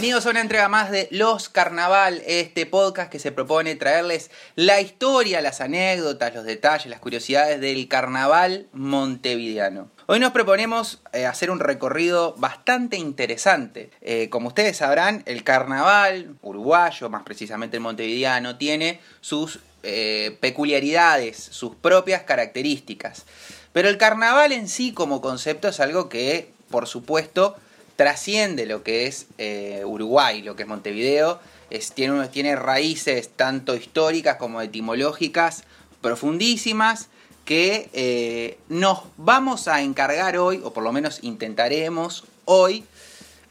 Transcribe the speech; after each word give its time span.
Bienvenidos 0.00 0.24
a 0.24 0.30
una 0.30 0.40
entrega 0.40 0.70
más 0.70 0.90
de 0.90 1.08
Los 1.10 1.50
Carnaval, 1.50 2.22
este 2.26 2.64
podcast 2.64 3.12
que 3.12 3.18
se 3.18 3.32
propone 3.32 3.76
traerles 3.76 4.30
la 4.54 4.80
historia, 4.80 5.42
las 5.42 5.60
anécdotas, 5.60 6.34
los 6.34 6.44
detalles, 6.44 6.86
las 6.86 7.00
curiosidades 7.00 7.60
del 7.60 7.86
carnaval 7.86 8.66
montevideano. 8.72 9.90
Hoy 10.06 10.18
nos 10.18 10.32
proponemos 10.32 11.02
eh, 11.12 11.26
hacer 11.26 11.50
un 11.50 11.60
recorrido 11.60 12.34
bastante 12.38 12.96
interesante. 12.96 13.90
Eh, 14.00 14.30
como 14.30 14.48
ustedes 14.48 14.78
sabrán, 14.78 15.22
el 15.26 15.44
carnaval 15.44 16.34
uruguayo, 16.40 17.10
más 17.10 17.22
precisamente 17.22 17.76
el 17.76 17.82
montevideano, 17.82 18.56
tiene 18.56 19.02
sus 19.20 19.58
eh, 19.82 20.38
peculiaridades, 20.40 21.36
sus 21.36 21.76
propias 21.76 22.22
características. 22.22 23.26
Pero 23.74 23.90
el 23.90 23.98
carnaval 23.98 24.52
en 24.52 24.66
sí 24.66 24.94
como 24.94 25.20
concepto 25.20 25.68
es 25.68 25.78
algo 25.78 26.08
que, 26.08 26.50
por 26.70 26.86
supuesto, 26.86 27.54
trasciende 28.00 28.64
lo 28.64 28.82
que 28.82 29.06
es 29.06 29.26
eh, 29.36 29.82
Uruguay, 29.84 30.40
lo 30.40 30.56
que 30.56 30.62
es 30.62 30.68
Montevideo, 30.70 31.38
tiene, 31.94 32.28
tiene 32.28 32.56
raíces 32.56 33.28
tanto 33.28 33.76
históricas 33.76 34.36
como 34.36 34.62
etimológicas 34.62 35.64
profundísimas 36.00 37.10
que 37.44 37.90
eh, 37.92 38.56
nos 38.70 39.00
vamos 39.18 39.68
a 39.68 39.82
encargar 39.82 40.38
hoy, 40.38 40.62
o 40.64 40.72
por 40.72 40.82
lo 40.82 40.92
menos 40.92 41.18
intentaremos 41.20 42.24
hoy, 42.46 42.84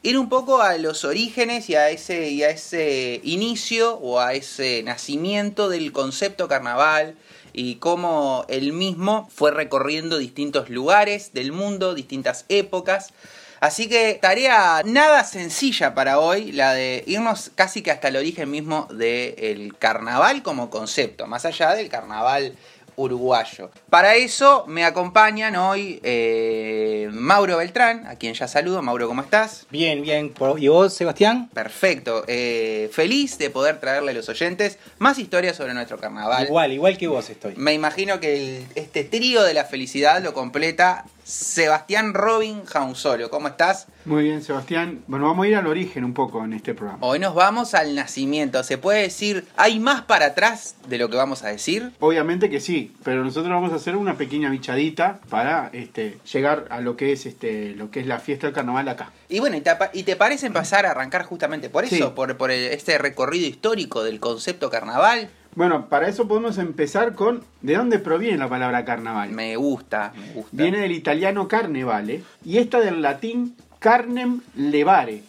ir 0.02 0.18
un 0.18 0.30
poco 0.30 0.64
a 0.64 0.80
los 0.80 1.06
orígenes 1.06 1.70
y 1.70 1.76
a 1.76 1.92
ese, 1.92 2.32
y 2.32 2.42
a 2.42 2.50
ese 2.50 3.22
inicio 3.24 3.98
o 3.98 4.20
a 4.20 4.34
ese 4.34 4.82
nacimiento 4.82 5.70
del 5.70 5.92
concepto 5.92 6.48
carnaval 6.48 7.16
y 7.54 7.76
cómo 7.76 8.46
el 8.50 8.74
mismo 8.74 9.30
fue 9.32 9.52
recorriendo 9.52 10.18
distintos 10.18 10.72
lugares 10.72 11.34
del 11.34 11.52
mundo, 11.52 11.94
distintas 11.94 12.46
épocas. 12.50 13.14
Así 13.60 13.90
que 13.90 14.18
tarea 14.22 14.82
nada 14.86 15.24
sencilla 15.24 15.94
para 15.94 16.20
hoy, 16.20 16.52
la 16.54 16.74
de 16.74 17.04
irnos 17.08 17.52
casi 17.56 17.82
que 17.82 17.92
hasta 17.92 18.08
el 18.08 18.16
origen 18.16 18.50
mismo 18.50 18.88
del 18.92 19.76
carnaval 19.78 20.42
como 20.44 20.70
concepto, 20.70 21.28
más 21.28 21.46
allá 21.46 21.74
del 21.76 21.90
carnaval 21.90 22.56
uruguayo. 22.96 23.72
Para 23.90 24.16
eso 24.16 24.66
me 24.68 24.84
acompañan 24.84 25.56
hoy 25.56 26.02
eh, 26.04 27.08
Mauro 27.14 27.56
Beltrán, 27.58 28.06
a 28.08 28.16
quien 28.16 28.34
ya 28.34 28.46
saludo. 28.48 28.82
Mauro, 28.82 29.08
¿cómo 29.08 29.22
estás? 29.22 29.66
Bien, 29.70 30.02
bien. 30.02 30.34
¿Y 30.58 30.68
vos, 30.68 30.94
Sebastián? 30.94 31.50
Perfecto. 31.54 32.26
Eh, 32.28 32.90
feliz 32.92 33.38
de 33.38 33.50
poder 33.50 33.80
traerle 33.80 34.12
a 34.12 34.14
los 34.14 34.28
oyentes 34.28 34.78
más 34.98 35.18
historias 35.18 35.56
sobre 35.56 35.74
nuestro 35.74 35.98
carnaval. 35.98 36.46
Igual, 36.46 36.74
igual 36.74 36.98
que 36.98 37.08
vos 37.08 37.30
estoy. 37.30 37.54
Me 37.56 37.74
imagino 37.74 38.20
que 38.20 38.36
el- 38.36 38.68
este 38.76 39.06
trío 39.06 39.44
de 39.44 39.54
la 39.54 39.64
felicidad 39.64 40.22
lo 40.22 40.34
completa 40.34 41.06
Sebastián 41.30 42.16
Robin 42.16 42.66
Jaunzolo. 42.66 43.30
¿Cómo 43.30 43.48
estás? 43.50 43.86
Muy 44.06 44.24
bien, 44.24 44.42
Sebastián. 44.42 45.04
Bueno, 45.06 45.28
vamos 45.28 45.46
a 45.46 45.50
ir 45.50 45.56
al 45.56 45.68
origen 45.68 46.04
un 46.04 46.16
poco 46.16 46.44
en 46.44 46.54
este 46.54 46.74
programa. 46.74 46.98
Hoy 47.06 47.20
nos 47.20 47.36
vamos 47.36 47.76
al 47.76 47.94
nacimiento. 47.94 48.64
¿Se 48.64 48.80
puede 48.80 49.04
decir, 49.04 49.48
hay 49.56 49.80
más 49.80 50.02
para 50.02 50.26
atrás 50.28 50.74
de 50.88 50.98
lo 50.98 51.08
que 51.10 51.18
vamos 51.18 51.44
a 51.44 51.50
decir? 51.50 51.92
Obviamente 52.00 52.50
que 52.50 52.60
sí, 52.60 52.96
pero 53.04 53.24
nosotros 53.24 53.52
vamos 53.54 53.72
a 53.74 53.76
hacer 53.76 53.96
una 53.96 54.18
pequeña 54.18 54.50
bichadita 54.50 55.20
para 55.30 55.70
este, 55.72 56.18
llegar 56.34 56.66
a 56.72 56.82
lo 56.82 56.98
que 56.98 57.12
es 57.12 57.28
este, 57.28 57.76
lo 57.76 57.92
que 57.92 58.00
es 58.00 58.08
la 58.08 58.20
fiesta 58.20 58.48
del 58.48 58.56
carnaval 58.56 58.90
acá. 58.90 59.12
Y 59.30 59.40
bueno, 59.40 59.56
¿y 59.56 59.62
te, 59.62 59.72
y 59.94 60.02
te 60.04 60.16
parece 60.16 60.48
empezar 60.48 60.88
a 60.88 60.92
arrancar 60.92 61.26
justamente 61.26 61.70
por 61.70 61.84
eso? 61.86 61.96
Sí. 61.96 62.04
Por, 62.16 62.38
por 62.38 62.50
el- 62.50 62.72
este 62.74 62.98
recorrido 62.98 63.46
histórico 63.46 64.04
del 64.04 64.20
concepto 64.20 64.72
carnaval. 64.72 65.30
Bueno, 65.56 65.90
para 65.90 66.08
eso 66.08 66.28
podemos 66.28 66.58
empezar 66.58 67.14
con 67.16 67.44
de 67.62 67.76
dónde 67.76 68.00
proviene 68.00 68.38
la 68.38 68.48
palabra 68.48 68.86
carnaval. 68.86 69.30
Me 69.32 69.56
gusta, 69.56 70.14
me 70.16 70.34
gusta. 70.34 70.50
Viene 70.52 70.80
del 70.80 70.92
italiano 70.92 71.48
carnevale 71.48 72.24
y 72.46 72.60
esta 72.60 72.80
del 72.80 73.02
latín 73.02 73.56
carnem 73.80 74.42
levare, 74.56 75.24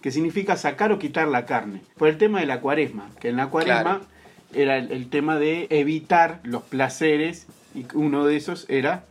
que 0.00 0.10
significa 0.10 0.56
sacar 0.56 0.92
o 0.92 0.98
quitar 0.98 1.28
la 1.28 1.44
carne. 1.46 1.82
Por 1.96 2.08
el 2.08 2.18
tema 2.18 2.40
de 2.40 2.46
la 2.46 2.60
cuaresma, 2.60 3.10
que 3.20 3.28
en 3.28 3.36
la 3.36 3.48
cuaresma 3.48 3.82
Claro. 3.82 4.06
era 4.54 4.76
el, 4.78 4.90
el 4.92 5.08
tema 5.10 5.38
de 5.38 5.66
evitar 5.70 6.40
los 6.42 6.62
placeres 6.62 7.46
y 7.74 7.86
uno 7.94 8.24
de 8.24 8.36
esos 8.36 8.64
era 8.68 9.04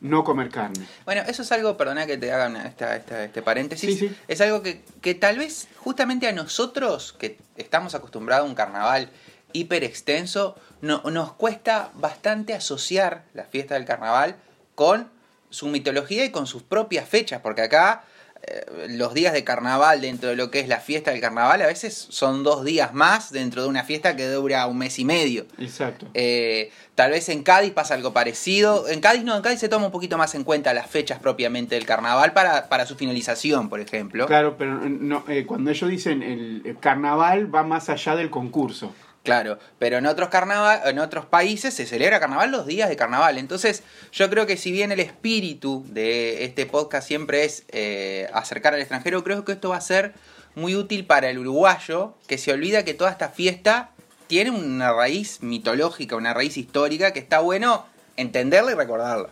no 0.00 0.24
comer 0.24 0.48
carne. 0.50 0.86
Bueno, 1.04 1.22
eso 1.26 1.42
es 1.42 1.50
algo, 1.52 1.76
perdona 1.76 2.06
que 2.06 2.16
te 2.18 2.30
haga 2.32 2.66
esta- 2.66 2.96
esta- 2.96 3.24
este 3.24 3.42
paréntesis, 3.42 3.98
Sí, 3.98 4.08
sí. 4.08 4.14
es 4.28 4.40
algo 4.40 4.62
que, 4.62 4.82
que 5.00 5.14
tal 5.14 5.38
vez 5.38 5.68
justamente 5.76 6.28
a 6.28 6.32
nosotros, 6.32 7.14
que 7.18 7.38
estamos 7.56 7.94
acostumbrados 7.94 8.46
a 8.46 8.48
un 8.48 8.54
carnaval 8.54 9.10
hiper 9.52 9.84
extenso, 9.84 10.56
no, 10.80 11.02
nos 11.10 11.32
cuesta 11.32 11.90
bastante 11.94 12.54
asociar 12.54 13.24
la 13.34 13.44
fiesta 13.44 13.74
del 13.74 13.84
carnaval 13.84 14.36
con 14.74 15.08
su 15.50 15.68
mitología 15.68 16.24
y 16.24 16.30
con 16.30 16.46
sus 16.46 16.62
propias 16.62 17.08
fechas, 17.08 17.40
porque 17.40 17.62
acá 17.62 18.04
eh, 18.42 18.86
los 18.90 19.14
días 19.14 19.32
de 19.32 19.42
carnaval 19.42 20.00
dentro 20.00 20.28
de 20.28 20.36
lo 20.36 20.50
que 20.50 20.60
es 20.60 20.68
la 20.68 20.78
fiesta 20.78 21.10
del 21.10 21.20
carnaval 21.20 21.60
a 21.60 21.66
veces 21.66 22.06
son 22.10 22.44
dos 22.44 22.64
días 22.64 22.94
más 22.94 23.32
dentro 23.32 23.62
de 23.62 23.68
una 23.68 23.82
fiesta 23.82 24.14
que 24.14 24.28
dura 24.28 24.66
un 24.66 24.78
mes 24.78 24.98
y 24.98 25.04
medio. 25.04 25.46
Exacto. 25.58 26.06
Eh, 26.14 26.70
tal 26.94 27.10
vez 27.10 27.28
en 27.30 27.42
Cádiz 27.42 27.72
pasa 27.72 27.94
algo 27.94 28.12
parecido. 28.12 28.88
En 28.88 29.00
Cádiz 29.00 29.24
no, 29.24 29.36
en 29.36 29.42
Cádiz 29.42 29.58
se 29.58 29.68
toma 29.68 29.86
un 29.86 29.92
poquito 29.92 30.16
más 30.18 30.34
en 30.36 30.44
cuenta 30.44 30.72
las 30.72 30.86
fechas 30.86 31.18
propiamente 31.18 31.74
del 31.74 31.86
carnaval 31.86 32.32
para, 32.32 32.68
para 32.68 32.86
su 32.86 32.94
finalización, 32.94 33.68
por 33.68 33.80
ejemplo. 33.80 34.26
Claro, 34.26 34.56
pero 34.56 34.76
no, 34.88 35.24
eh, 35.28 35.44
cuando 35.44 35.70
ellos 35.70 35.90
dicen 35.90 36.22
el, 36.22 36.62
el 36.64 36.78
carnaval 36.78 37.52
va 37.52 37.64
más 37.64 37.88
allá 37.88 38.14
del 38.14 38.30
concurso. 38.30 38.94
Claro, 39.24 39.58
pero 39.78 39.98
en 39.98 40.06
otros 40.06 40.30
carnaval, 40.30 40.80
en 40.86 40.98
otros 40.98 41.26
países 41.26 41.74
se 41.74 41.86
celebra 41.86 42.20
carnaval 42.20 42.50
los 42.50 42.66
días 42.66 42.88
de 42.88 42.96
carnaval. 42.96 43.36
Entonces, 43.36 43.82
yo 44.12 44.30
creo 44.30 44.46
que 44.46 44.56
si 44.56 44.72
bien 44.72 44.90
el 44.90 45.00
espíritu 45.00 45.84
de 45.88 46.44
este 46.44 46.66
podcast 46.66 47.06
siempre 47.06 47.44
es 47.44 47.64
eh, 47.68 48.28
acercar 48.32 48.74
al 48.74 48.80
extranjero, 48.80 49.24
creo 49.24 49.44
que 49.44 49.52
esto 49.52 49.70
va 49.70 49.76
a 49.76 49.82
ser 49.82 50.14
muy 50.54 50.74
útil 50.76 51.04
para 51.04 51.28
el 51.28 51.38
uruguayo, 51.38 52.14
que 52.26 52.38
se 52.38 52.52
olvida 52.52 52.84
que 52.84 52.94
toda 52.94 53.10
esta 53.10 53.28
fiesta 53.28 53.90
tiene 54.28 54.50
una 54.50 54.92
raíz 54.92 55.42
mitológica, 55.42 56.16
una 56.16 56.34
raíz 56.34 56.56
histórica, 56.56 57.12
que 57.12 57.18
está 57.18 57.40
bueno 57.40 57.86
entenderla 58.16 58.72
y 58.72 58.74
recordarla. 58.74 59.28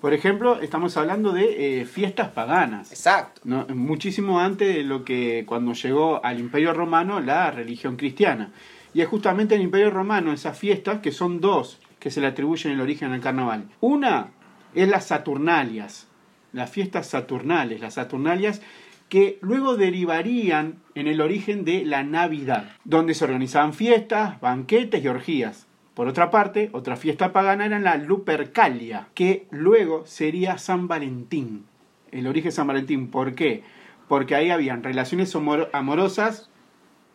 Por 0.00 0.14
ejemplo, 0.14 0.60
estamos 0.60 0.96
hablando 0.96 1.32
de 1.32 1.80
eh, 1.80 1.84
fiestas 1.84 2.30
paganas. 2.30 2.90
Exacto. 2.90 3.42
¿no? 3.44 3.66
Muchísimo 3.68 4.40
antes 4.40 4.74
de 4.74 4.82
lo 4.82 5.04
que 5.04 5.44
cuando 5.46 5.74
llegó 5.74 6.24
al 6.24 6.40
Imperio 6.40 6.72
Romano 6.72 7.20
la 7.20 7.50
religión 7.50 7.96
cristiana. 7.96 8.50
Y 8.92 9.02
es 9.02 9.08
justamente 9.08 9.54
el 9.54 9.62
Imperio 9.62 9.90
Romano 9.90 10.32
esas 10.32 10.58
fiestas, 10.58 11.00
que 11.00 11.12
son 11.12 11.40
dos, 11.40 11.78
que 11.98 12.10
se 12.10 12.20
le 12.20 12.26
atribuyen 12.26 12.72
el 12.72 12.80
origen 12.80 13.12
al 13.12 13.20
carnaval. 13.20 13.68
Una 13.80 14.28
es 14.74 14.88
las 14.88 15.06
Saturnalias, 15.06 16.08
las 16.52 16.70
fiestas 16.70 17.06
saturnales, 17.06 17.80
las 17.80 17.94
Saturnalias 17.94 18.62
que 19.08 19.38
luego 19.40 19.76
derivarían 19.76 20.76
en 20.94 21.08
el 21.08 21.20
origen 21.20 21.64
de 21.64 21.84
la 21.84 22.04
Navidad, 22.04 22.70
donde 22.84 23.14
se 23.14 23.24
organizaban 23.24 23.74
fiestas, 23.74 24.40
banquetes 24.40 25.02
y 25.02 25.08
orgías. 25.08 25.66
Por 25.94 26.06
otra 26.06 26.30
parte, 26.30 26.70
otra 26.72 26.96
fiesta 26.96 27.32
pagana 27.32 27.66
era 27.66 27.80
la 27.80 27.96
Lupercalia, 27.96 29.08
que 29.14 29.46
luego 29.50 30.06
sería 30.06 30.58
San 30.58 30.86
Valentín. 30.86 31.64
El 32.12 32.28
origen 32.28 32.52
San 32.52 32.68
Valentín, 32.68 33.08
¿por 33.08 33.34
qué? 33.34 33.62
Porque 34.08 34.36
ahí 34.36 34.50
habían 34.50 34.84
relaciones 34.84 35.34
amor- 35.34 35.68
amorosas 35.72 36.48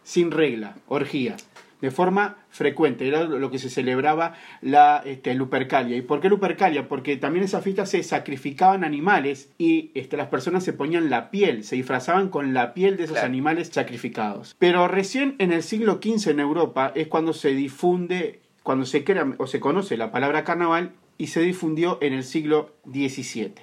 sin 0.04 0.32
regla, 0.32 0.76
orgías, 0.88 1.50
de 1.82 1.92
forma 1.92 2.38
frecuente. 2.50 3.08
Era 3.08 3.24
lo 3.24 3.52
que 3.52 3.60
se 3.60 3.70
celebraba 3.70 4.34
la 4.62 5.02
este, 5.06 5.34
Lupercalia. 5.36 5.98
¿Y 5.98 6.02
por 6.02 6.22
qué 6.22 6.30
Lupercalia? 6.30 6.88
Porque 6.88 7.18
también 7.18 7.44
en 7.44 7.46
esa 7.46 7.62
fiesta 7.62 7.86
se 7.86 8.02
sacrificaban 8.04 8.84
animales 8.84 9.50
y 9.58 9.92
este, 9.94 10.18
las 10.18 10.28
personas 10.28 10.64
se 10.64 10.74
ponían 10.74 11.10
la 11.10 11.30
piel, 11.32 11.64
se 11.64 11.76
disfrazaban 11.76 12.30
con 12.30 12.54
la 12.54 12.74
piel 12.74 12.98
de 12.98 13.04
esos 13.04 13.16
Claro. 13.16 13.28
animales 13.28 13.70
sacrificados. 13.70 14.56
Pero 14.60 14.88
recién 14.88 15.36
en 15.40 15.52
el 15.52 15.64
siglo 15.64 16.00
XV 16.02 16.30
en 16.32 16.40
Europa 16.40 16.92
es 16.96 17.08
cuando 17.08 17.34
se 17.34 17.50
difunde, 17.50 18.42
cuando 18.64 18.86
se 18.86 19.04
crea 19.04 19.28
o 19.38 19.48
se 19.48 19.60
conoce 19.60 19.98
la 19.98 20.12
palabra 20.12 20.44
carnaval 20.44 20.94
y 21.18 21.28
se 21.28 21.42
difundió 21.42 21.98
en 22.02 22.14
el 22.14 22.24
siglo 22.24 22.74
XVII. 22.92 23.54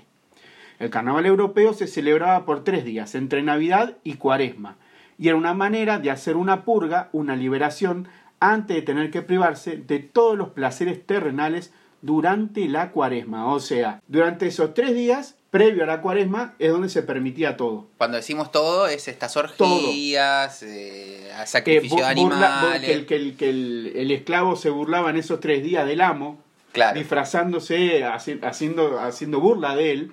El 0.78 0.90
carnaval 0.90 1.26
europeo 1.26 1.74
se 1.74 1.86
celebraba 1.86 2.44
por 2.44 2.64
tres 2.64 2.84
días, 2.84 3.14
entre 3.14 3.42
Navidad 3.42 3.98
y 4.04 4.14
Cuaresma, 4.14 4.76
y 5.18 5.28
era 5.28 5.36
una 5.36 5.54
manera 5.54 5.98
de 5.98 6.10
hacer 6.10 6.36
una 6.36 6.64
purga, 6.64 7.08
una 7.12 7.36
liberación, 7.36 8.08
antes 8.40 8.76
de 8.76 8.82
tener 8.82 9.10
que 9.10 9.22
privarse 9.22 9.76
de 9.76 9.98
todos 10.00 10.36
los 10.36 10.48
placeres 10.50 11.06
terrenales 11.06 11.72
durante 12.00 12.66
la 12.68 12.90
Cuaresma. 12.90 13.46
O 13.52 13.60
sea, 13.60 14.00
durante 14.08 14.48
esos 14.48 14.74
tres 14.74 14.94
días, 14.94 15.36
previo 15.50 15.84
a 15.84 15.86
la 15.86 16.00
Cuaresma, 16.00 16.54
es 16.58 16.72
donde 16.72 16.88
se 16.88 17.02
permitía 17.02 17.56
todo. 17.56 17.86
Cuando 17.98 18.16
decimos 18.16 18.50
todo, 18.50 18.88
es 18.88 19.06
estas 19.06 19.36
orgías, 19.36 20.62
eh, 20.64 21.30
sacrificio 21.46 21.98
de 22.04 22.14
bu- 22.14 22.22
burla- 22.30 22.58
animales. 22.60 22.80
que 22.88 22.92
el, 22.94 23.06
que 23.06 23.16
el- 23.16 23.36
que 23.36 23.50
el- 23.50 23.92
el 23.94 24.10
esclavo 24.10 24.56
se 24.56 24.70
burlaba 24.70 25.10
en 25.10 25.16
esos 25.18 25.38
tres 25.40 25.62
días 25.62 25.86
del 25.86 26.00
amo, 26.00 26.38
Claro. 26.72 26.98
disfrazándose, 26.98 28.02
haci- 28.04 28.40
haciendo, 28.42 28.98
haciendo 28.98 29.40
burla 29.40 29.76
de 29.76 29.92
él, 29.92 30.12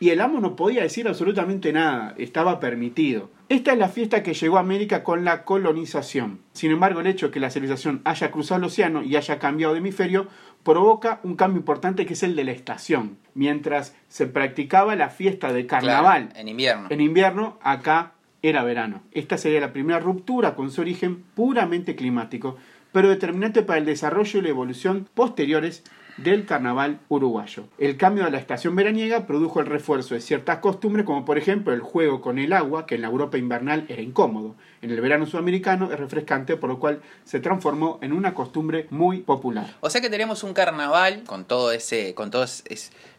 y 0.00 0.08
el 0.10 0.20
amo 0.20 0.40
no 0.40 0.56
podía 0.56 0.82
decir 0.82 1.06
absolutamente 1.06 1.72
nada, 1.72 2.14
estaba 2.18 2.58
permitido. 2.58 3.30
Esta 3.50 3.72
es 3.72 3.78
la 3.78 3.88
fiesta 3.88 4.22
que 4.22 4.32
llegó 4.34 4.56
a 4.56 4.60
América 4.60 5.04
con 5.04 5.24
la 5.24 5.44
colonización. 5.44 6.40
Sin 6.52 6.70
embargo, 6.70 7.00
el 7.00 7.06
hecho 7.06 7.26
de 7.26 7.32
que 7.32 7.40
la 7.40 7.50
civilización 7.50 8.00
haya 8.04 8.30
cruzado 8.30 8.58
el 8.58 8.64
océano 8.64 9.02
y 9.02 9.16
haya 9.16 9.38
cambiado 9.38 9.74
de 9.74 9.80
hemisferio 9.80 10.28
provoca 10.62 11.20
un 11.22 11.36
cambio 11.36 11.58
importante 11.58 12.06
que 12.06 12.14
es 12.14 12.22
el 12.22 12.34
de 12.36 12.44
la 12.44 12.52
estación. 12.52 13.18
Mientras 13.34 13.94
se 14.08 14.26
practicaba 14.26 14.96
la 14.96 15.10
fiesta 15.10 15.52
de 15.52 15.66
carnaval 15.66 16.26
Claro, 16.28 16.40
en 16.40 16.48
invierno. 16.48 16.86
en 16.90 17.00
invierno, 17.00 17.58
acá 17.62 18.12
era 18.42 18.62
verano. 18.64 19.02
Esta 19.12 19.36
sería 19.36 19.60
la 19.60 19.72
primera 19.72 20.00
ruptura 20.00 20.54
con 20.54 20.70
su 20.70 20.80
origen 20.80 21.24
puramente 21.34 21.94
climático, 21.96 22.56
pero 22.92 23.08
determinante 23.08 23.62
para 23.62 23.78
el 23.78 23.84
desarrollo 23.84 24.38
y 24.38 24.42
la 24.42 24.48
evolución 24.48 25.08
posteriores 25.14 25.84
del 26.22 26.46
carnaval 26.46 27.00
uruguayo. 27.08 27.64
El 27.78 27.96
cambio 27.96 28.24
de 28.24 28.30
la 28.30 28.38
estación 28.38 28.74
veraniega 28.76 29.26
produjo 29.26 29.60
el 29.60 29.66
refuerzo 29.66 30.14
de 30.14 30.20
ciertas 30.20 30.58
costumbres, 30.58 31.04
como 31.06 31.24
por 31.24 31.38
ejemplo 31.38 31.72
el 31.72 31.80
juego 31.80 32.20
con 32.20 32.38
el 32.38 32.52
agua, 32.52 32.86
que 32.86 32.94
en 32.96 33.02
la 33.02 33.08
Europa 33.08 33.38
invernal 33.38 33.86
era 33.88 34.02
incómodo. 34.02 34.54
En 34.82 34.90
el 34.90 35.00
verano 35.00 35.26
sudamericano 35.26 35.92
es 35.92 35.98
refrescante, 35.98 36.56
por 36.56 36.70
lo 36.70 36.78
cual 36.78 37.02
se 37.24 37.38
transformó 37.40 37.98
en 38.02 38.12
una 38.12 38.32
costumbre 38.34 38.86
muy 38.90 39.18
popular. 39.18 39.66
O 39.80 39.90
sea 39.90 40.00
que 40.00 40.08
tenemos 40.08 40.42
un 40.42 40.54
carnaval 40.54 41.22
con 41.24 41.44
todo 41.44 41.70
ese, 41.72 42.14
con 42.14 42.30
todo 42.30 42.44
ese, 42.44 42.62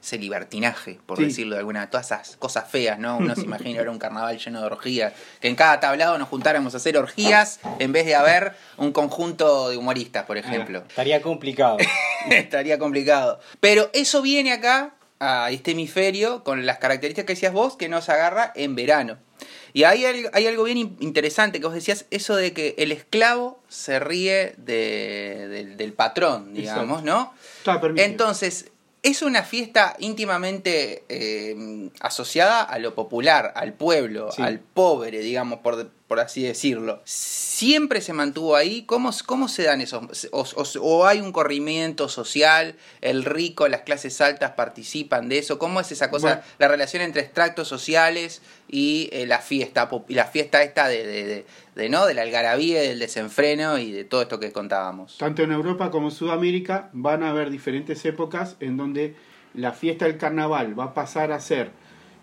ese 0.02 0.18
libertinaje, 0.18 1.00
por 1.06 1.18
Sí. 1.18 1.26
decirlo 1.26 1.54
de 1.56 1.60
alguna, 1.60 1.90
todas 1.90 2.08
esas 2.08 2.36
cosas 2.38 2.70
feas, 2.70 2.98
¿no? 2.98 3.18
Uno 3.18 3.36
se 3.36 3.42
imagina 3.42 3.80
ahora 3.80 3.92
un 3.92 4.00
carnaval 4.00 4.38
lleno 4.40 4.60
de 4.60 4.66
orgías, 4.66 5.14
que 5.40 5.48
en 5.50 5.56
cada 5.56 5.80
tablado 5.80 6.18
nos 6.18 6.30
juntáramos 6.30 6.74
a 6.74 6.78
hacer 6.78 6.98
orgías 6.98 7.60
en 7.80 7.92
vez 7.92 8.06
de 8.06 8.16
haber 8.16 8.54
un 8.78 8.92
conjunto 8.92 9.70
de 9.70 9.78
humoristas, 9.78 10.26
por 10.26 10.38
ejemplo. 10.38 10.80
Estaría 10.88 11.22
complicado. 11.22 11.78
Estaría 12.30 12.78
complicado. 12.80 13.40
Pero 13.60 13.90
eso 13.94 14.22
viene 14.22 14.52
acá, 14.52 14.96
a 15.20 15.52
este 15.52 15.72
hemisferio, 15.72 16.44
con 16.44 16.66
las 16.66 16.78
características 16.80 17.26
que 17.26 17.34
decías 17.34 17.54
vos, 17.54 17.78
que 17.78 17.90
nos 17.90 18.10
agarra 18.10 18.52
en 18.56 18.76
verano. 18.76 19.18
Y 19.74 19.84
ahí 19.84 20.04
hay, 20.06 20.26
hay 20.34 20.48
algo 20.48 20.64
bien 20.66 20.78
in- 20.78 20.98
interesante 21.00 21.60
que 21.60 21.66
vos 21.66 21.74
decías, 21.76 22.06
eso 22.12 22.36
de 22.36 22.52
que 22.54 22.76
el 22.78 22.92
esclavo 22.92 23.62
se 23.70 24.00
ríe 24.00 24.54
de- 24.58 25.48
del- 25.48 25.78
del 25.78 25.94
patrón, 25.94 26.54
digamos, 26.54 27.02
Exacto. 27.02 27.06
¿no? 27.06 27.34
Entonces, 28.04 28.71
es 29.04 29.22
una 29.24 29.44
fiesta 29.44 29.96
íntimamente 30.00 31.04
eh, 31.10 31.90
asociada 32.02 32.62
a 32.62 32.78
lo 32.80 32.94
popular, 32.94 33.52
al 33.56 33.74
pueblo, 33.74 34.32
Sí. 34.32 34.42
al 34.44 34.60
pobre, 34.60 35.20
digamos, 35.20 35.60
por, 35.60 35.90
por 36.08 36.20
así 36.20 36.44
decirlo. 36.44 37.02
Siempre 37.06 38.02
se 38.02 38.14
mantuvo 38.14 38.56
ahí. 38.56 38.84
¿Cómo, 38.84 39.12
cómo 39.26 39.48
se 39.48 39.64
dan 39.64 39.82
esos? 39.82 40.28
O, 40.32 40.42
o- 40.56 40.80
o 40.82 41.06
hay 41.08 41.20
un 41.20 41.32
corrimiento 41.32 42.10
social? 42.10 42.76
¿El 43.02 43.24
rico, 43.26 43.68
las 43.68 43.82
clases 43.82 44.22
altas 44.22 44.52
participan 44.52 45.30
de 45.30 45.40
eso? 45.40 45.58
¿Cómo 45.58 45.80
es 45.82 45.92
esa 45.92 46.12
cosa, 46.12 46.28
Bueno. 46.28 46.42
la 46.60 46.68
relación 46.68 47.02
entre 47.02 47.22
extractos 47.24 47.68
sociales 47.68 48.42
y 48.72 49.10
eh, 49.12 49.28
la 49.28 49.40
fiesta, 49.40 49.90
y 50.08 50.14
la 50.16 50.26
fiesta 50.26 50.64
esta 50.64 50.88
de, 50.88 51.06
de, 51.06 51.24
de- 51.26 51.46
de, 51.76 51.90
¿no? 51.90 52.06
de 52.06 52.14
la 52.14 52.22
algarabía, 52.24 52.82
del 52.82 53.00
desenfreno 53.00 53.78
y 53.78 53.92
de 53.92 54.04
todo 54.06 54.22
esto 54.24 54.40
que 54.40 54.52
contábamos? 54.52 55.18
Tanto 55.18 55.44
en 55.44 55.52
Europa 55.52 55.92
como 55.92 56.08
en 56.08 56.12
Sudamérica 56.16 56.90
van 56.94 57.22
a 57.24 57.30
haber 57.30 57.50
diferentes 57.50 58.04
épocas 58.06 58.56
en 58.62 58.78
donde 58.78 59.16
la 59.54 59.72
fiesta 59.74 60.06
del 60.06 60.18
carnaval 60.18 60.78
va 60.80 60.86
a 60.86 60.94
pasar 60.94 61.32
a 61.34 61.40
ser, 61.40 61.72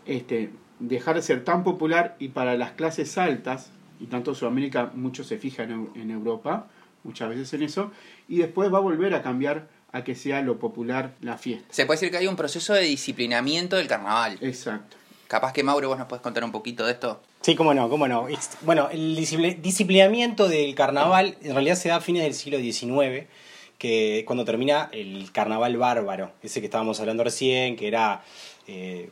este, 0.07 0.51
dejar 0.79 1.17
de 1.17 1.23
ser 1.23 1.45
tan 1.45 1.65
popular 1.65 2.17
y 2.19 2.29
para 2.29 2.57
las 2.57 2.73
clases 2.73 3.17
altas, 3.19 3.71
y 4.01 4.07
tanto 4.07 4.35
Sudamérica 4.35 4.91
mucho 4.95 5.25
se 5.25 5.37
fija 5.39 5.65
en 5.65 6.11
Europa, 6.11 6.67
muchas 7.05 7.29
veces 7.29 7.53
en 7.55 7.63
eso, 7.63 7.91
y 8.29 8.39
después 8.39 8.73
va 8.73 8.79
a 8.79 8.83
volver 8.83 9.15
a 9.15 9.23
cambiar 9.23 9.69
a 9.93 10.05
que 10.05 10.15
sea 10.15 10.43
lo 10.43 10.59
popular 10.59 11.15
la 11.23 11.39
fiesta. 11.39 11.67
Se 11.71 11.87
puede 11.87 11.97
decir 11.99 12.11
que 12.11 12.19
hay 12.19 12.27
un 12.27 12.37
proceso 12.37 12.75
de 12.75 12.83
disciplinamiento 12.83 13.77
del 13.77 13.87
carnaval. 13.89 14.39
Exacto. 14.43 14.97
Capaz 15.29 15.53
que 15.53 15.63
Mauro, 15.63 15.89
vos 15.89 15.99
nos 15.99 16.09
puedes 16.09 16.23
contar 16.23 16.43
un 16.43 16.53
poquito 16.53 16.85
de 16.87 16.93
esto. 16.93 17.21
Sí, 17.43 17.55
cómo 17.55 17.75
no, 17.75 17.89
cómo 17.89 18.09
no. 18.09 18.27
Bueno, 18.63 18.89
el 18.91 19.15
discipli- 19.17 19.57
disciplinamiento 19.61 20.49
del 20.49 20.75
carnaval 20.75 21.37
en 21.43 21.53
realidad 21.53 21.77
se 21.77 21.91
da 21.91 21.97
a 21.97 22.01
fines 22.01 22.23
del 22.25 22.35
siglo 22.35 22.59
XIX, 22.59 23.27
que 23.77 24.21
es 24.21 24.25
cuando 24.25 24.45
termina 24.45 24.89
el 24.91 25.31
carnaval 25.31 25.77
bárbaro, 25.77 26.33
ese 26.43 26.61
que 26.61 26.67
estábamos 26.67 26.99
hablando 27.01 27.23
recién, 27.25 27.77
que 27.77 27.87
era 27.89 28.23
eh, 28.67 29.11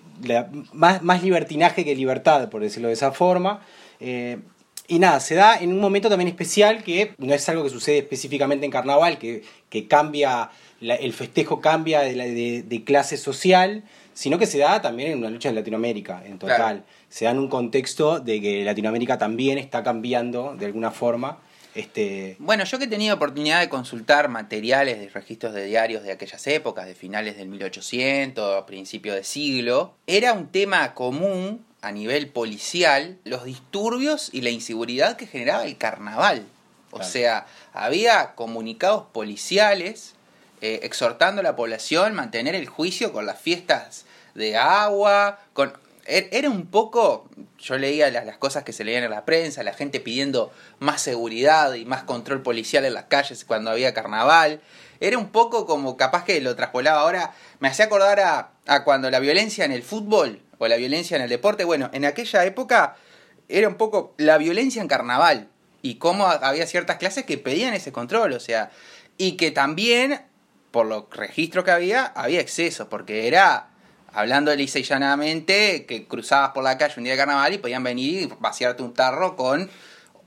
más 0.73 1.23
libertinaje 1.23 1.85
que 1.85 1.95
libertad, 1.95 2.49
por 2.49 2.63
decirlo 2.63 2.89
de 2.89 2.95
esa 2.95 3.13
forma. 3.13 3.61
Eh, 4.01 4.39
y 4.89 4.99
nada, 4.99 5.21
se 5.21 5.35
da 5.35 5.57
en 5.59 5.73
un 5.73 5.81
momento 5.81 6.09
también 6.09 6.29
especial 6.29 6.83
que 6.85 7.13
no 7.19 7.35
es 7.35 7.49
algo 7.49 7.63
que 7.65 7.71
sucede 7.71 7.99
específicamente 7.99 8.65
en 8.65 8.71
carnaval, 8.73 9.19
que, 9.19 9.43
que 9.69 9.87
cambia, 9.89 10.51
la- 10.81 10.95
el 10.95 11.13
festejo 11.13 11.61
cambia 11.61 12.01
de, 12.01 12.15
la- 12.17 12.25
de- 12.25 12.63
de 12.67 12.85
clase 12.85 13.17
social, 13.17 13.83
sino 14.15 14.39
que 14.39 14.47
se 14.47 14.59
da 14.59 14.81
también 14.81 15.13
en 15.13 15.19
una 15.19 15.31
lucha 15.31 15.49
en 15.49 15.55
Latinoamérica, 15.55 16.23
en 16.25 16.39
total. 16.39 16.57
Claro. 16.57 16.83
Se 17.09 17.25
da 17.27 17.31
en 17.33 17.39
un 17.39 17.49
contexto 17.49 18.19
de 18.21 18.41
que 18.41 18.65
Latinoamérica 18.65 19.19
también 19.19 19.59
está 19.59 19.83
cambiando 19.83 20.55
de 20.59 20.67
alguna 20.67 20.91
forma. 20.91 21.39
Este, 21.75 22.37
Bueno, 22.39 22.65
yo 22.65 22.79
que 22.79 22.85
he 22.85 22.89
tenido 22.89 23.15
oportunidad 23.17 23.61
de 23.61 23.69
consultar 23.69 24.29
materiales 24.31 24.99
de 24.99 25.11
registros 25.11 25.53
de 25.53 25.67
diarios 25.67 26.03
de 26.03 26.13
aquellas 26.13 26.47
épocas, 26.47 26.87
de 26.87 26.95
finales 26.95 27.37
del 27.37 27.49
1800, 27.49 28.57
a 28.63 28.65
principio 28.65 29.15
de 29.15 29.23
siglo, 29.25 29.93
era 30.07 30.33
un 30.33 30.47
tema 30.49 30.95
común 30.95 31.65
a 31.83 31.93
nivel 31.93 32.29
policial 32.29 33.19
los 33.25 33.45
disturbios 33.45 34.31
y 34.33 34.41
la 34.41 34.51
inseguridad 34.51 35.17
que 35.17 35.27
generaba 35.27 35.65
el 35.65 35.77
carnaval. 35.77 36.45
O 36.91 36.97
Claro. 36.97 37.11
sea, 37.13 37.47
había 37.75 38.35
comunicados 38.35 39.05
policiales 39.13 40.15
eh, 40.63 40.81
exhortando 40.83 41.41
a 41.41 41.45
la 41.45 41.55
población 41.57 42.13
a 42.13 42.15
mantener 42.15 42.55
el 42.55 42.67
juicio 42.69 43.13
con 43.13 43.27
las 43.27 43.39
fiestas 43.39 44.07
de 44.35 44.57
agua, 44.57 45.39
con... 45.53 45.73
er- 46.07 46.29
Era 46.33 46.49
un 46.49 46.67
poco, 46.67 47.29
yo 47.59 47.77
leía 47.77 48.11
las, 48.11 48.25
las 48.25 48.39
cosas 48.39 48.65
que 48.65 48.73
se 48.73 48.83
leían 48.85 49.05
en 49.05 49.11
la 49.11 49.25
prensa, 49.27 49.63
la 49.63 49.75
gente 49.75 50.01
pidiendo 50.01 50.51
más 50.79 51.03
seguridad 51.03 51.75
y 51.75 51.85
más 51.85 52.05
control 52.05 52.43
policial 52.43 52.85
en 52.87 52.95
las 52.95 53.05
calles 53.05 53.45
cuando 53.45 53.71
había 53.71 53.93
carnaval. 53.93 54.61
Era 55.01 55.19
un 55.19 55.29
poco 55.29 55.67
como 55.67 55.99
capaz 55.99 56.25
que 56.25 56.41
lo 56.41 56.57
traspolaba 56.57 57.03
ahora. 57.03 57.35
Me 57.61 57.69
hacía 57.69 57.85
acordar 57.85 58.21
a, 58.21 58.51
a 58.67 58.85
cuando 58.85 59.11
la 59.11 59.21
violencia 59.21 59.67
en 59.67 59.73
el 59.73 59.83
fútbol 59.83 60.41
o 60.59 60.69
la 60.69 60.77
violencia 60.77 61.17
en 61.17 61.23
el 61.23 61.29
deporte. 61.29 61.65
Bueno, 61.65 61.91
en 61.93 62.05
aquella 62.05 62.45
época 62.45 62.97
era 63.49 63.69
un 63.69 63.77
poco 63.77 64.15
la 64.17 64.39
violencia 64.39 64.83
en 64.83 64.89
carnaval 64.89 65.49
y 65.83 65.97
cómo 65.97 66.27
había 66.27 66.67
ciertas 66.67 66.97
clases 66.97 67.25
que 67.25 67.39
pedían 67.39 67.75
ese 67.75 67.93
control, 67.93 68.33
o 68.33 68.41
sea, 68.41 68.71
y 69.19 69.33
que 69.37 69.51
también, 69.51 70.23
por 70.71 70.87
los 70.87 71.05
registros 71.11 71.65
que 71.65 71.71
había, 71.71 72.05
había 72.05 72.41
excesos, 72.41 72.89
porque 72.89 73.29
era, 73.29 73.69
hablando 74.13 74.55
lisa 74.55 74.79
y 74.79 74.83
llanamente, 74.83 75.87
que 75.87 76.07
cruzabas 76.07 76.51
por 76.51 76.65
la 76.65 76.77
calle 76.77 76.95
un 76.97 77.05
día 77.05 77.13
de 77.13 77.19
carnaval 77.19 77.55
y 77.55 77.59
podían 77.59 77.85
venir 77.85 78.23
y 78.23 78.33
vaciarte 78.41 78.83
un 78.83 78.95
tarro 78.95 79.37
con, 79.37 79.71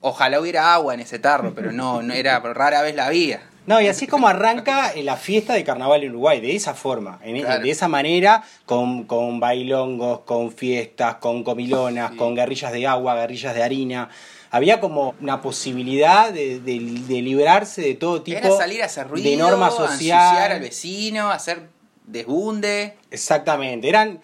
ojalá 0.01 0.39
hubiera 0.39 0.74
agua 0.74 0.93
en 0.93 1.01
ese 1.01 1.19
tarro, 1.19 1.53
pero 1.53 1.71
no, 1.71 2.01
no 2.01 2.13
era, 2.13 2.39
rara 2.39 2.81
vez 2.81 2.95
la 2.95 3.07
había. 3.07 3.49
No, 3.66 3.80
y 3.80 3.88
así 3.88 4.06
es 4.06 4.12
como 4.12 4.28
arranca 4.28 4.92
eh, 4.94 5.04
la 5.04 5.16
fiesta 5.16 5.54
de 5.54 5.63
carnaval 5.63 6.04
en 6.04 6.10
Uruguay, 6.12 6.39
de 6.42 6.56
esa 6.56 6.74
forma, 6.74 7.20
en- 7.24 7.42
Claro. 7.42 7.62
de 7.63 7.70
esa 7.70 7.88
manera, 7.88 8.44
con, 8.66 9.04
con 9.04 9.39
bailongos, 9.39 10.22
con 10.22 10.51
fiestas, 10.51 11.16
con 11.16 11.44
comilonas, 11.44 12.12
Sí. 12.12 12.18
con 12.18 12.34
guerrillas 12.36 12.72
de 12.72 12.88
agua, 12.88 13.16
guerrillas 13.16 13.54
de 13.54 13.62
harina. 13.63 14.10
Había 14.50 14.80
como 14.80 15.13
una 15.22 15.42
posibilidad 15.42 16.34
de, 16.34 16.60
de- 16.60 16.80
de 17.08 17.22
librarse 17.22 17.82
de 17.84 17.94
todo 17.94 18.24
tipo 18.24 18.39
Era 18.39 18.51
salir 18.58 18.82
a 18.82 18.86
hacer 18.86 19.08
ruido, 19.08 19.30
de 19.30 19.38
norma 19.38 19.68
ensuciar 19.68 20.51
al 20.51 20.60
vecino, 20.62 21.30
hacer 21.30 21.68
desbunde. 22.06 22.96
Exactamente, 23.12 23.88
eran 23.88 24.20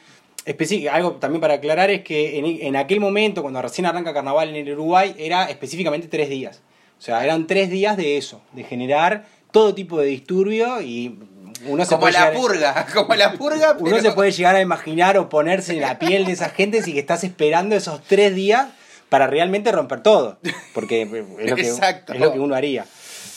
algo 0.91 1.13
también 1.13 1.41
para 1.41 1.55
aclarar 1.55 1.89
es 1.89 2.01
que 2.03 2.37
en, 2.39 2.45
en 2.45 2.75
aquel 2.75 2.99
momento, 2.99 3.41
cuando 3.41 3.61
recién 3.61 3.85
arranca 3.85 4.13
carnaval 4.13 4.49
en 4.49 4.55
el 4.67 4.73
Uruguay, 4.73 5.15
era 5.19 5.49
específicamente 5.49 6.07
tres 6.07 6.29
días. 6.29 6.61
O 6.97 7.01
sea, 7.01 7.23
eran 7.23 7.45
tres 7.47 7.69
días 7.69 7.97
de 7.97 8.17
eso, 8.17 8.41
de 8.53 8.63
generar 8.63 9.25
todo 9.51 9.73
tipo 9.75 9.99
de 9.99 10.07
disturbio 10.07 10.81
y 10.81 11.19
uno 11.67 11.83
se 11.85 11.95
Como 11.95 12.09
la 12.09 12.19
llegar- 12.31 12.33
purga, 12.33 12.85
como 12.93 13.15
la 13.15 13.33
purga, 13.33 13.71
Uno 13.79 13.91
pero- 13.91 14.01
se 14.01 14.11
puede 14.11 14.31
llegar 14.31 14.55
a 14.55 14.61
imaginar 14.61 15.17
o 15.17 15.29
ponerse 15.29 15.73
en 15.73 15.81
la 15.81 15.99
piel 15.99 16.25
de 16.25 16.31
esa 16.33 16.49
gente 16.49 16.81
y 16.85 16.93
que 16.93 16.99
estás 16.99 17.23
esperando 17.23 17.75
esos 17.75 18.01
tres 18.03 18.33
días 18.35 18.67
para 19.09 19.27
realmente 19.27 19.71
romper 19.71 20.01
todo. 20.01 20.37
Porque 20.73 21.03
es 21.03 21.49
lo 21.49 21.55
que, 21.55 21.61
es 22.13 22.19
lo 22.19 22.33
que 22.33 22.39
uno 22.39 22.55
haría. 22.55 22.85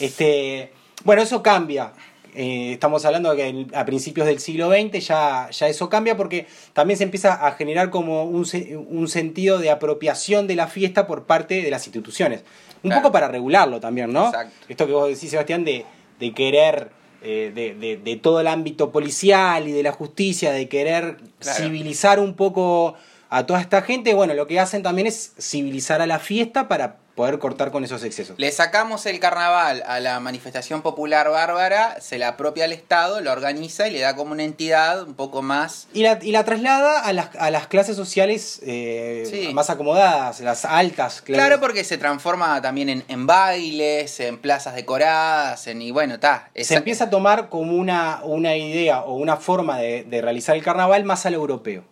Este, 0.01 0.73
bueno, 1.05 1.23
eso 1.23 1.43
cambia. 1.43 1.93
Eh, 2.35 2.73
estamos 2.75 3.05
hablando 3.05 3.35
de 3.35 3.37
que 3.37 3.77
a 3.77 3.85
principios 3.85 4.27
del 4.27 4.39
siglo 4.39 4.71
XX 4.71 5.05
ya, 5.07 5.49
ya 5.51 5.69
eso 5.69 5.89
cambia 5.89 6.17
porque 6.17 6.47
también 6.73 6.97
se 6.99 7.05
empieza 7.05 7.47
a 7.47 7.53
generar 7.53 7.91
como 7.91 8.25
un, 8.25 8.47
un 8.89 9.09
sentido 9.09 9.59
de 9.59 9.71
apropiación 9.71 10.47
de 10.47 10.57
la 10.57 10.67
fiesta 10.69 11.07
por 11.07 11.25
parte 11.25 11.63
de 11.63 11.71
las 11.71 11.87
instituciones. 11.87 12.43
Un 12.83 12.91
Claro. 12.91 13.03
poco 13.03 13.13
para 13.13 13.29
regularlo 13.29 13.81
también, 13.81 14.13
¿no? 14.13 14.27
Exacto. 14.27 14.55
Esto 14.69 14.87
que 14.87 14.93
vos 14.93 15.09
decís, 15.09 15.31
Sebastián, 15.31 15.65
de, 15.65 15.85
de 16.21 16.33
querer, 16.35 16.91
eh, 17.23 17.51
de, 17.53 17.75
de- 17.75 17.97
de 17.97 18.17
todo 18.17 18.41
el 18.41 18.47
ámbito 18.47 18.93
policial 18.93 19.67
y 19.67 19.73
de 19.73 19.83
la 19.83 19.91
justicia, 19.93 20.53
de 20.53 20.69
querer 20.69 21.17
Claro. 21.41 21.59
civilizar 21.65 22.21
un 22.21 22.35
poco 22.35 22.95
a 23.31 23.47
toda 23.47 23.61
esta 23.61 23.83
gente, 23.83 24.15
bueno, 24.15 24.35
lo 24.35 24.47
que 24.47 24.61
hacen 24.61 24.83
también 24.85 25.07
es 25.09 25.33
civilizar 25.41 26.01
a 26.01 26.07
la 26.07 26.19
fiesta 26.21 26.69
para 26.69 26.99
poder 27.19 27.41
cortar 27.41 27.73
con 27.73 27.83
esos 27.83 28.05
excesos. 28.05 28.39
Le 28.39 28.53
sacamos 28.53 29.05
el 29.07 29.19
carnaval 29.19 29.83
a 29.89 29.99
la 29.99 30.21
manifestación 30.21 30.83
popular 30.83 31.29
bárbara, 31.29 32.01
se 32.01 32.17
la 32.17 32.29
apropia 32.29 32.65
al 32.65 32.73
Estado, 32.73 33.21
la 33.21 33.33
organiza 33.33 33.89
y 33.89 33.91
le 33.91 33.99
da 33.99 34.15
como 34.15 34.31
una 34.31 34.45
entidad 34.45 35.03
un 35.03 35.15
poco 35.15 35.43
más... 35.43 35.89
Y 35.93 36.05
la, 36.05 36.21
y 36.23 36.31
la 36.31 36.45
traslada 36.45 37.01
a 37.01 37.13
las, 37.13 37.35
a 37.35 37.51
las 37.51 37.67
clases 37.67 37.97
sociales 37.97 38.61
eh, 38.65 39.25
Sí. 39.29 39.53
más 39.53 39.69
acomodadas, 39.69 40.39
las 40.39 40.65
altas 40.65 41.21
clases. 41.21 41.45
Claro, 41.45 41.61
porque 41.61 41.83
se 41.83 41.99
transforma 41.99 42.63
también 42.63 42.89
en, 42.89 43.05
en 43.09 43.27
bailes, 43.27 44.21
en 44.21 44.39
plazas 44.39 44.77
decoradas, 44.77 45.67
en, 45.67 45.83
y 45.83 45.91
bueno, 45.91 46.15
está. 46.15 46.51
se 46.55 46.77
empieza 46.77 47.05
a 47.07 47.11
tomar 47.11 47.49
como 47.49 47.75
una, 47.75 48.21
una 48.23 48.55
idea 48.55 49.01
o 49.01 49.15
una 49.17 49.37
forma 49.37 49.81
de, 49.81 50.05
de 50.05 50.23
realizar 50.23 50.55
el 50.55 50.63
carnaval 50.63 51.03
más 51.03 51.27
al 51.27 51.35
europeo. 51.35 51.83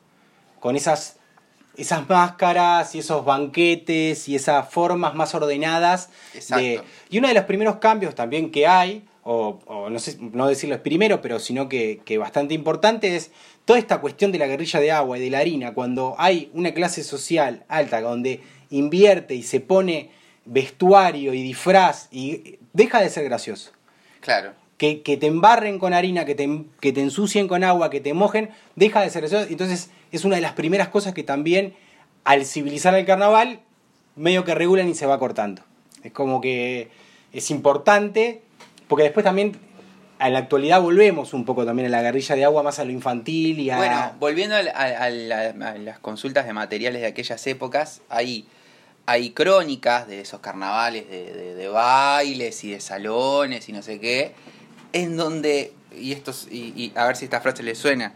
Con 0.61 0.77
esas 0.77 1.17
esas 1.77 2.09
máscaras 2.09 2.95
y 2.95 3.01
esos 3.01 3.25
banquetes 3.25 4.29
y 4.29 4.35
esas 4.35 4.69
formas 4.69 5.15
más 5.15 5.35
ordenadas. 5.35 6.11
Exacto. 6.35 6.65
De, 6.65 6.83
y 7.11 7.19
uno 7.19 7.29
de 7.29 7.35
los 7.35 7.45
primeros 7.45 7.77
cambios 7.77 8.15
también 8.15 8.51
que 8.51 8.67
hay, 8.67 9.05
o, 9.23 9.61
o 9.67 9.91
no 9.91 9.99
sé, 9.99 10.17
no 10.21 10.47
decirlo 10.47 10.75
es 10.75 10.81
primero, 10.81 11.21
pero 11.21 11.39
sino 11.39 11.69
que, 11.69 12.01
que 12.05 12.19
bastante 12.19 12.55
importante 12.55 13.17
es 13.17 13.31
toda 13.65 13.79
esta 13.79 14.01
cuestión 14.01 14.33
de 14.33 14.39
la 14.39 14.47
guerrilla 14.47 14.81
de 14.81 14.93
agua 14.93 15.19
y 15.19 15.21
de 15.21 15.31
la 15.31 15.41
harina, 15.41 15.75
cuando 15.75 16.15
hay 16.19 16.51
una 16.55 16.73
clase 16.73 17.03
social 17.03 17.65
alta 17.69 18.01
donde 18.01 18.41
invierte 18.71 19.35
y 19.35 19.43
se 19.43 19.61
pone 19.61 20.11
vestuario 20.45 21.35
y 21.35 21.43
disfraz 21.43 22.09
y 22.11 22.59
deja 22.73 23.01
de 23.01 23.11
ser 23.11 23.25
gracioso. 23.25 23.73
Claro. 24.21 24.53
Que, 24.79 24.97
te 25.19 25.27
embarren 25.27 25.79
con 25.79 25.95
harina, 25.95 26.25
que 26.27 26.35
te, 26.35 26.65
que 26.81 26.93
te 26.93 27.01
ensucien 27.01 27.49
con 27.49 27.65
agua, 27.65 27.89
que 27.89 28.01
te 28.01 28.13
mojen, 28.13 28.51
deja 28.75 29.01
de 29.01 29.09
ser 29.11 29.23
gracioso. 29.23 29.47
Entonces 29.49 29.91
es 30.13 30.25
una 30.27 30.37
de 30.37 30.43
las 30.43 30.53
primeras 30.53 30.89
cosas 30.89 31.15
que 31.15 31.23
también 31.23 31.75
al 32.25 32.45
civilizar 32.45 32.95
el 32.95 33.07
carnaval 33.07 33.61
medio 34.17 34.45
que 34.45 34.55
regulan 34.55 34.89
y 34.89 34.95
se 34.95 35.07
va 35.07 35.19
cortando. 35.19 35.63
Es 36.03 36.13
como 36.13 36.41
que 36.43 36.91
es 37.33 37.51
importante, 37.51 38.43
porque 38.87 39.05
después 39.05 39.25
también 39.25 39.57
a 40.19 40.29
la 40.31 40.39
actualidad 40.41 40.81
volvemos 40.81 41.33
un 41.35 41.45
poco 41.45 41.65
también 41.65 41.87
a 41.87 41.91
la 41.91 42.03
guerrilla 42.03 42.35
de 42.37 42.45
agua, 42.45 42.63
más 42.63 42.79
a 42.79 42.85
lo 42.85 42.91
infantil 42.91 43.59
y 43.61 43.71
a... 43.71 43.77
Bueno, 43.79 44.13
volviendo 44.19 44.57
a, 44.57 44.61
a 44.61 45.11
las 45.11 45.99
consultas 46.01 46.47
de 46.47 46.53
materiales 46.53 47.01
de 47.03 47.07
aquellas 47.09 47.47
épocas, 47.47 48.01
hay, 48.09 48.47
hay 49.07 49.31
crónicas 49.31 50.07
de 50.09 50.21
esos 50.21 50.41
carnavales 50.41 51.09
de, 51.11 51.33
de- 51.33 51.55
de 51.55 51.69
bailes 51.69 52.63
y 52.65 52.71
de 52.71 52.81
salones 52.81 53.69
y 53.69 53.73
no 53.73 53.83
sé 53.83 54.01
qué, 54.01 54.33
en 54.97 55.17
donde, 55.17 55.73
y, 55.95 56.13
estos, 56.13 56.49
y, 56.51 56.73
y 56.77 56.93
a 56.97 57.07
ver 57.07 57.17
si 57.17 57.27
esta 57.27 57.41
frase 57.41 57.63
les 57.63 57.79
suena, 57.79 58.13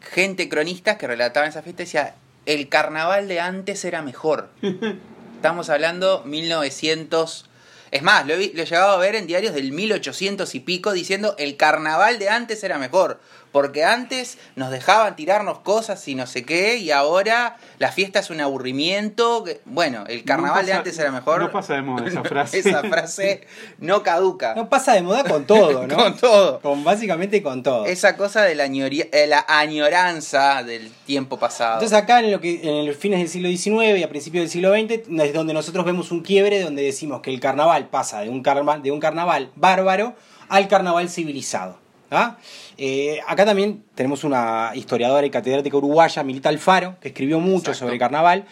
gente 0.00 0.48
cronistas 0.48 0.96
que 0.96 1.06
relataban 1.06 1.48
esa 1.48 1.62
fiesta 1.62 1.82
decía, 1.82 2.14
el 2.46 2.68
carnaval 2.68 3.28
de 3.28 3.40
antes 3.40 3.84
era 3.84 4.02
mejor. 4.02 4.50
Estamos 5.36 5.70
hablando 5.70 6.22
1900... 6.24 7.50
Es 7.92 8.02
más, 8.02 8.26
lo 8.26 8.34
he, 8.34 8.52
lo 8.52 8.62
he 8.62 8.66
llegado 8.66 8.90
a 8.90 8.98
ver 8.98 9.14
en 9.14 9.28
diarios 9.28 9.54
del 9.54 9.70
1800 9.70 10.52
y 10.56 10.60
pico 10.60 10.92
diciendo 10.92 11.36
el 11.38 11.56
carnaval 11.56 12.18
de 12.18 12.28
antes 12.28 12.64
era 12.64 12.78
mejor. 12.78 13.20
Porque 13.52 13.84
antes 13.84 14.36
nos 14.54 14.70
dejaban 14.70 15.16
tirarnos 15.16 15.60
cosas 15.60 16.06
y 16.08 16.14
no 16.14 16.26
sé 16.26 16.44
qué, 16.44 16.76
y 16.76 16.90
ahora 16.90 17.56
la 17.78 17.90
fiesta 17.90 18.18
es 18.18 18.28
un 18.30 18.40
aburrimiento. 18.40 19.44
Bueno, 19.64 20.04
el 20.08 20.24
carnaval 20.24 20.62
No 20.62 20.66
de 20.66 20.72
antes 20.74 20.98
era 20.98 21.10
mejor. 21.10 21.40
no 21.40 21.50
pasa 21.50 21.74
de 21.74 21.82
moda 21.82 22.06
esa 22.08 22.22
frase. 22.22 22.58
Esa 22.58 22.82
frase 22.82 23.46
no 23.78 24.02
caduca. 24.02 24.54
No 24.54 24.68
pasa 24.68 24.92
de 24.94 25.02
moda 25.02 25.24
con 25.24 25.46
todo, 25.46 25.86
¿no? 25.86 25.96
Con 25.96 26.16
todo. 26.16 26.60
Con 26.60 26.84
básicamente 26.84 27.42
con 27.42 27.62
todo. 27.62 27.86
Esa 27.86 28.16
cosa 28.16 28.42
de 28.42 28.54
la, 28.54 28.64
añoría- 28.64 29.08
eh, 29.12 29.26
la 29.26 29.44
añoranza 29.48 30.62
del 30.62 30.90
tiempo 31.06 31.38
pasado. 31.38 31.74
Entonces 31.74 31.96
acá 31.96 32.20
en 32.20 32.30
lo 32.32 32.40
que 32.40 32.60
en 32.62 32.86
los 32.86 32.96
fines 32.96 33.18
del 33.20 33.28
siglo 33.28 33.48
XIX 33.48 33.98
y 33.98 34.02
a 34.02 34.08
principios 34.08 34.42
del 34.42 34.50
siglo 34.50 34.72
XX 34.74 35.08
es 35.22 35.32
donde 35.32 35.54
nosotros 35.54 35.84
vemos 35.84 36.10
un 36.10 36.20
quiebre 36.22 36.60
donde 36.60 36.82
decimos 36.82 37.20
que 37.22 37.30
el 37.32 37.40
carnaval 37.40 37.88
pasa 37.88 38.20
de 38.20 38.28
un, 38.28 38.42
carna- 38.42 38.78
de 38.78 38.90
un 38.90 39.00
carnaval 39.00 39.50
bárbaro 39.56 40.14
al 40.48 40.68
carnaval 40.68 41.08
civilizado. 41.08 41.78
¿Ah? 42.16 42.38
Eh, 42.78 43.20
acá 43.26 43.44
también 43.44 43.84
tenemos 43.94 44.24
una 44.24 44.72
historiadora 44.74 45.26
y 45.26 45.30
catedrática 45.30 45.76
uruguaya, 45.76 46.22
Milita 46.22 46.48
Alfaro, 46.48 46.96
que 47.00 47.08
escribió 47.08 47.40
mucho 47.40 47.70
Exacto. 47.70 47.86
sobre 47.86 47.98
carnaval, 47.98 48.44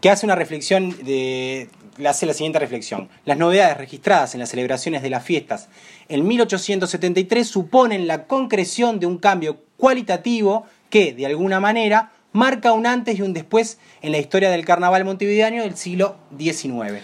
que 0.00 0.10
hace 0.10 0.26
una 0.26 0.34
reflexión 0.34 0.90
de 1.04 1.68
le 2.00 2.08
hace 2.08 2.26
la 2.26 2.34
siguiente 2.34 2.58
reflexión. 2.58 3.08
Las 3.24 3.38
novedades 3.38 3.76
registradas 3.76 4.34
en 4.34 4.40
las 4.40 4.48
celebraciones 4.48 5.02
de 5.02 5.10
las 5.10 5.22
fiestas 5.22 5.68
en 6.08 6.26
1873 6.26 7.46
suponen 7.46 8.06
la 8.06 8.26
concreción 8.26 8.98
de 9.00 9.06
un 9.06 9.18
cambio 9.18 9.62
cualitativo 9.76 10.66
que, 10.88 11.12
de 11.12 11.26
alguna 11.26 11.60
manera, 11.60 12.12
marca 12.32 12.72
un 12.72 12.86
antes 12.86 13.18
y 13.18 13.22
un 13.22 13.32
después 13.32 13.78
en 14.02 14.12
la 14.12 14.18
historia 14.18 14.50
del 14.50 14.64
carnaval 14.64 15.04
montevideano 15.04 15.62
del 15.62 15.76
siglo 15.76 16.16
XIX. 16.38 17.02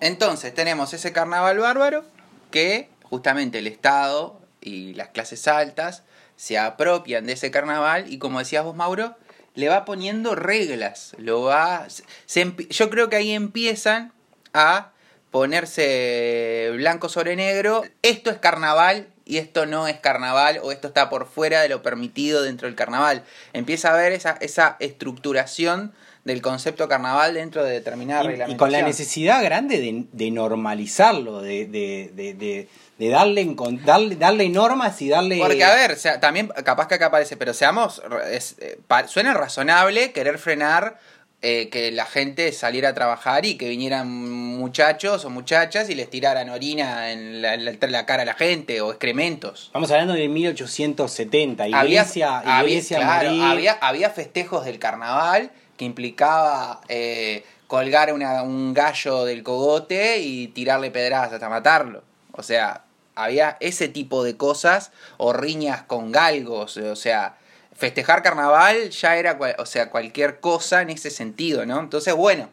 Entonces 0.00 0.54
tenemos 0.54 0.92
ese 0.92 1.12
carnaval 1.12 1.58
bárbaro 1.58 2.04
que 2.50 2.88
justamente 3.02 3.58
el 3.58 3.66
Estado 3.66 4.40
y 4.64 4.94
las 4.94 5.08
clases 5.08 5.46
altas 5.46 6.02
se 6.36 6.58
apropian 6.58 7.26
de 7.26 7.34
ese 7.34 7.50
carnaval 7.50 8.12
y 8.12 8.18
como 8.18 8.40
decías 8.40 8.64
vos 8.64 8.74
Mauro, 8.74 9.14
le 9.54 9.68
va 9.68 9.84
poniendo 9.84 10.34
reglas, 10.34 11.14
lo 11.18 11.42
va 11.42 11.86
se 12.26 12.54
yo 12.70 12.90
creo 12.90 13.08
que 13.08 13.16
ahí 13.16 13.32
empiezan 13.32 14.12
a 14.52 14.90
ponerse 15.30 16.70
blanco 16.74 17.08
sobre 17.08 17.36
negro, 17.36 17.84
esto 18.02 18.30
es 18.30 18.38
carnaval 18.38 19.08
y 19.24 19.38
esto 19.38 19.66
no 19.66 19.88
es 19.88 19.98
carnaval 19.98 20.60
o 20.62 20.72
esto 20.72 20.88
está 20.88 21.08
por 21.08 21.26
fuera 21.26 21.60
de 21.62 21.68
lo 21.68 21.82
permitido 21.82 22.42
dentro 22.42 22.68
del 22.68 22.76
carnaval. 22.76 23.24
Empieza 23.52 23.90
a 23.90 23.94
haber 23.94 24.12
esa, 24.12 24.36
esa 24.40 24.76
estructuración 24.80 25.94
del 26.24 26.40
concepto 26.40 26.88
carnaval 26.88 27.34
dentro 27.34 27.62
de 27.64 27.72
determinada 27.72 28.24
Y- 28.48 28.52
y, 28.52 28.56
con 28.56 28.72
la 28.72 28.80
necesidad 28.82 29.42
grande 29.42 29.78
de, 29.80 30.04
de 30.10 30.30
normalizarlo, 30.30 31.42
de, 31.42 31.66
de, 31.66 32.10
de, 32.14 32.34
de- 32.34 32.68
de 32.98 33.08
darle, 33.08 33.44
darle, 33.84 34.14
darle 34.16 34.48
normas 34.48 35.02
y 35.02 35.08
darle... 35.08 35.38
Porque, 35.38 35.64
a 35.64 35.74
ver, 35.74 35.90
o 35.92 35.96
sea, 35.96 36.20
también 36.20 36.46
capaz 36.64 36.86
que 36.86 36.94
acá 36.94 37.06
aparece, 37.06 37.36
pero 37.36 37.52
seamos. 37.52 38.00
es, 38.30 38.54
eh, 38.60 38.78
suena 39.08 39.34
razonable 39.34 40.12
querer 40.12 40.38
frenar 40.38 40.98
eh, 41.42 41.68
que 41.70 41.90
la 41.90 42.06
gente 42.06 42.52
saliera 42.52 42.90
a 42.90 42.94
trabajar 42.94 43.44
y 43.46 43.56
que 43.56 43.68
vinieran 43.68 44.08
muchachos 44.08 45.24
o 45.24 45.30
muchachas 45.30 45.90
y 45.90 45.94
les 45.96 46.08
tiraran 46.08 46.48
orina 46.50 47.10
en 47.10 47.42
la, 47.42 47.54
en 47.54 47.64
la- 47.92 48.06
cara 48.06 48.22
a 48.22 48.26
la 48.26 48.34
gente 48.34 48.80
o 48.80 48.90
excrementos. 48.92 49.64
Estamos 49.66 49.90
hablando 49.90 50.14
de 50.14 50.28
1870, 50.28 51.64
Había- 51.64 51.84
iglesia, 51.84 52.38
había, 52.38 52.62
iglesia 52.70 52.98
claro, 52.98 53.28
morir. 53.30 53.42
había, 53.44 53.72
había 53.80 54.10
festejos 54.10 54.64
del 54.64 54.78
carnaval 54.78 55.50
que 55.76 55.84
implicaba 55.84 56.80
eh, 56.88 57.44
colgar 57.66 58.12
una- 58.12 58.42
un 58.42 58.74
gallo 58.74 59.24
del 59.24 59.42
cogote 59.42 60.18
y 60.18 60.48
tirarle 60.48 60.90
pedradas 60.90 61.32
hasta 61.32 61.48
matarlo. 61.48 62.02
O 62.32 62.42
sea, 62.42 62.84
había 63.14 63.56
ese 63.60 63.88
tipo 63.88 64.22
de 64.24 64.36
cosas 64.36 64.90
o 65.18 65.32
riñas 65.32 65.82
con 65.82 66.12
galgos. 66.12 66.76
O 66.76 66.96
sea, 66.96 67.36
festejar 67.74 68.22
carnaval 68.22 68.90
ya 68.90 69.16
era 69.16 69.38
o 69.58 69.66
sea, 69.66 69.90
cualquier 69.90 70.40
cosa 70.40 70.82
en 70.82 70.90
ese 70.90 71.10
sentido, 71.10 71.64
¿no? 71.66 71.80
Entonces, 71.80 72.14
bueno, 72.14 72.48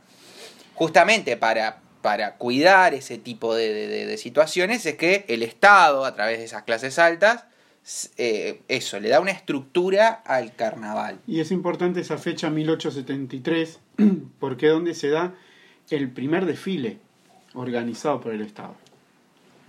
justamente 0.75 1.37
para, 1.37 1.77
para 2.01 2.35
cuidar 2.35 2.93
ese 2.93 3.17
tipo 3.17 3.53
de, 3.55 3.73
de- 3.87 4.17
situaciones 4.17 4.85
es 4.85 4.95
que 4.95 5.25
el 5.27 5.43
Estado, 5.43 6.05
a 6.05 6.15
través 6.15 6.39
de 6.39 6.45
esas 6.45 6.63
clases 6.63 6.97
altas, 6.99 7.43
eh, 8.17 8.61
eso, 8.67 8.99
le 8.99 9.09
da 9.09 9.19
una 9.19 9.31
estructura 9.31 10.21
al 10.25 10.55
carnaval. 10.55 11.19
Y 11.27 11.39
es 11.39 11.51
importante 11.51 11.99
esa 12.01 12.17
fecha 12.17 12.49
1873 12.49 13.79
porque 14.39 14.67
es 14.67 14.71
donde 14.71 14.93
se 14.93 15.09
da 15.09 15.33
el 15.89 16.09
primer 16.09 16.45
desfile 16.45 16.99
organizado 17.53 18.21
por 18.21 18.33
el 18.33 18.41
Estado. 18.41 18.75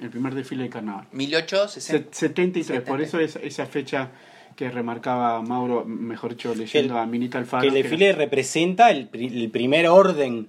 El 0.00 0.10
primer 0.10 0.34
desfile 0.34 0.64
de 0.64 0.70
carnaval. 0.70 1.06
1860. 1.12 2.08
Se- 2.12 2.26
73, 2.28 2.80
por 2.82 3.00
eso 3.00 3.18
es 3.20 3.36
esa 3.36 3.66
fecha 3.66 4.10
que 4.56 4.68
remarcaba 4.70 5.40
Mauro, 5.42 5.84
mejor 5.84 6.32
dicho, 6.32 6.54
leyendo 6.54 6.98
a 6.98 7.06
Minita 7.06 7.38
Alfaro. 7.38 7.62
que 7.62 7.68
el 7.68 7.74
que 7.74 7.82
desfile 7.84 8.12
representa 8.12 8.90
el 8.90 9.08
primer 9.08 9.88
orden, 9.88 10.48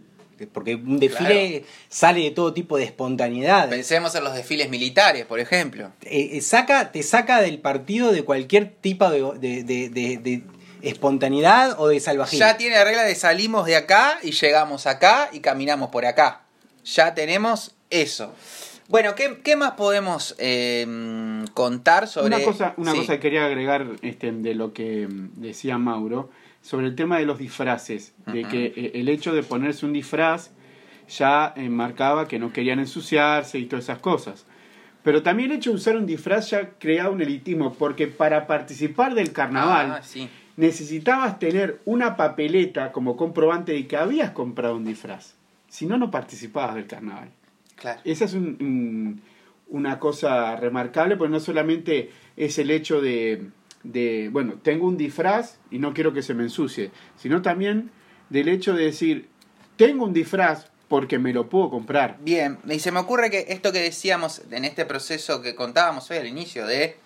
porque 0.51 0.75
un 0.75 0.99
desfile 0.99 1.65
sale 1.89 2.21
de 2.21 2.31
todo 2.31 2.53
tipo 2.53 2.77
de 2.77 2.83
espontaneidad. 2.83 3.69
Pensemos 3.69 4.13
en 4.15 4.23
los 4.23 4.33
desfiles 4.33 4.69
militares, 4.69 5.25
por 5.25 5.39
ejemplo. 5.39 5.91
Eh, 6.03 6.31
eh, 6.33 6.41
saca, 6.41 6.91
te 6.91 7.03
saca 7.03 7.41
del 7.41 7.59
partido 7.59 8.11
de 8.11 8.23
cualquier 8.23 8.69
tipo 8.81 9.09
de, 9.09 9.21
de- 9.39 9.63
de- 9.63 9.89
de- 9.89 10.17
de 10.17 10.43
espontaneidad 10.81 11.79
o 11.79 11.87
de 11.87 11.99
salvajismo. 11.99 12.45
Ya 12.45 12.57
tiene 12.57 12.75
la 12.75 12.83
regla 12.83 13.03
de 13.03 13.15
salimos 13.15 13.65
de 13.65 13.75
acá 13.75 14.19
y 14.21 14.31
llegamos 14.31 14.85
acá 14.87 15.29
y 15.31 15.39
caminamos 15.39 15.89
por 15.89 16.05
acá. 16.05 16.41
Ya 16.85 17.13
tenemos 17.15 17.71
eso. 17.89 18.33
Bueno, 18.89 19.15
¿qué, 19.15 19.39
qué 19.43 19.55
más 19.55 19.71
podemos 19.71 20.35
eh, 20.39 20.85
contar 21.53 22.07
sobre... 22.07 22.27
Una 22.35 22.43
cosa, 22.43 22.73
una 22.77 22.91
Sí. 22.91 22.97
cosa 22.99 23.13
que 23.13 23.19
quería 23.21 23.45
agregar 23.45 23.85
este, 24.01 24.31
de 24.31 24.53
lo 24.55 24.73
que 24.73 25.07
decía 25.09 25.77
Mauro 25.77 26.29
sobre 26.63 26.87
el 26.87 26.95
tema 26.95 27.19
de 27.19 27.25
los 27.27 27.37
disfraces, 27.37 28.15
de 28.25 28.45
que 28.45 28.65
eh, 28.75 28.91
el 28.95 29.09
hecho 29.09 29.35
de 29.35 29.43
ponerse 29.43 29.85
un 29.85 29.93
disfraz 29.93 30.49
ya 31.07 31.53
eh, 31.55 31.69
marcaba 31.69 32.27
que 32.27 32.39
no 32.39 32.51
querían 32.51 32.79
ensuciarse 32.79 33.59
y 33.59 33.65
todas 33.65 33.83
esas 33.85 33.99
cosas. 33.99 34.45
Pero 35.03 35.21
también 35.21 35.51
el 35.51 35.57
hecho 35.57 35.69
de 35.71 35.75
usar 35.75 35.97
un 35.97 36.05
disfraz 36.07 36.49
ya 36.49 36.69
creaba 36.79 37.09
un 37.11 37.21
elitismo, 37.21 37.73
porque 37.73 38.07
para 38.07 38.47
participar 38.47 39.13
del 39.13 39.33
carnaval 39.33 39.91
Ah, 39.99 40.01
sí. 40.01 40.29
necesitabas 40.55 41.37
tener 41.37 41.81
una 41.83 42.15
papeleta 42.15 42.93
como 42.93 43.17
comprobante 43.17 43.73
de 43.73 43.85
que 43.85 43.97
habías 43.97 44.31
comprado 44.31 44.77
un 44.77 44.85
disfraz. 44.85 45.35
Si 45.67 45.85
no, 45.85 45.97
no 45.97 46.09
participabas 46.09 46.75
del 46.75 46.87
carnaval. 46.87 47.29
Claro. 47.75 47.99
Esa 48.05 48.25
es 48.25 48.33
un- 48.33 48.57
un- 48.61 49.21
una 49.67 49.99
cosa 49.99 50.55
remarcable, 50.55 51.17
porque 51.17 51.31
no 51.33 51.39
solamente 51.41 52.09
es 52.37 52.57
el 52.59 52.71
hecho 52.71 53.01
de, 53.01 53.47
de, 53.83 54.29
bueno, 54.31 54.55
tengo 54.61 54.87
un 54.87 54.97
disfraz 54.97 55.57
y 55.69 55.79
no 55.79 55.93
quiero 55.93 56.13
que 56.13 56.21
se 56.21 56.33
me 56.33 56.43
ensucie, 56.43 56.91
sino 57.17 57.41
también 57.41 57.91
del 58.29 58.47
hecho 58.47 58.73
de 58.73 58.85
decir, 58.85 59.29
tengo 59.75 60.05
un 60.05 60.13
disfraz 60.13 60.67
porque 60.87 61.19
me 61.19 61.33
lo 61.33 61.49
puedo 61.49 61.69
comprar. 61.69 62.17
Bien, 62.21 62.59
y 62.69 62.79
se 62.79 62.91
me 62.91 62.99
ocurre 62.99 63.29
que 63.29 63.45
esto 63.49 63.71
que 63.71 63.79
decíamos 63.79 64.41
en 64.51 64.65
este 64.65 64.85
proceso 64.85 65.41
que 65.41 65.55
contábamos 65.55 66.09
hoy 66.11 66.17
al 66.17 66.27
inicio 66.27 66.65
de 66.65 66.97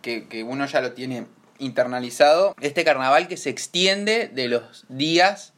que, 0.00 0.26
que 0.28 0.42
uno 0.42 0.66
ya 0.66 0.80
lo 0.80 0.92
tiene 0.92 1.26
internalizado, 1.58 2.54
este 2.60 2.84
carnaval 2.84 3.28
que 3.28 3.36
se 3.36 3.50
extiende 3.50 4.28
de 4.28 4.48
los 4.48 4.84
días 4.88 5.52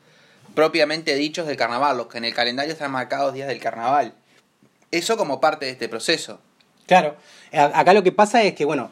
propiamente 0.54 1.14
dichos 1.14 1.46
del 1.46 1.56
carnaval, 1.56 1.96
los 1.96 2.06
que 2.08 2.18
en 2.18 2.24
el 2.24 2.34
calendario 2.34 2.72
están 2.72 2.92
marcados 2.92 3.34
días 3.34 3.48
del 3.48 3.60
carnaval. 3.60 4.14
Eso 4.90 5.16
como 5.16 5.40
parte 5.40 5.66
de 5.66 5.72
este 5.72 5.88
proceso. 5.88 6.40
Claro, 6.86 7.16
acá 7.52 7.94
lo 7.94 8.02
que 8.02 8.12
pasa 8.12 8.42
es 8.42 8.54
que, 8.54 8.64
bueno, 8.64 8.90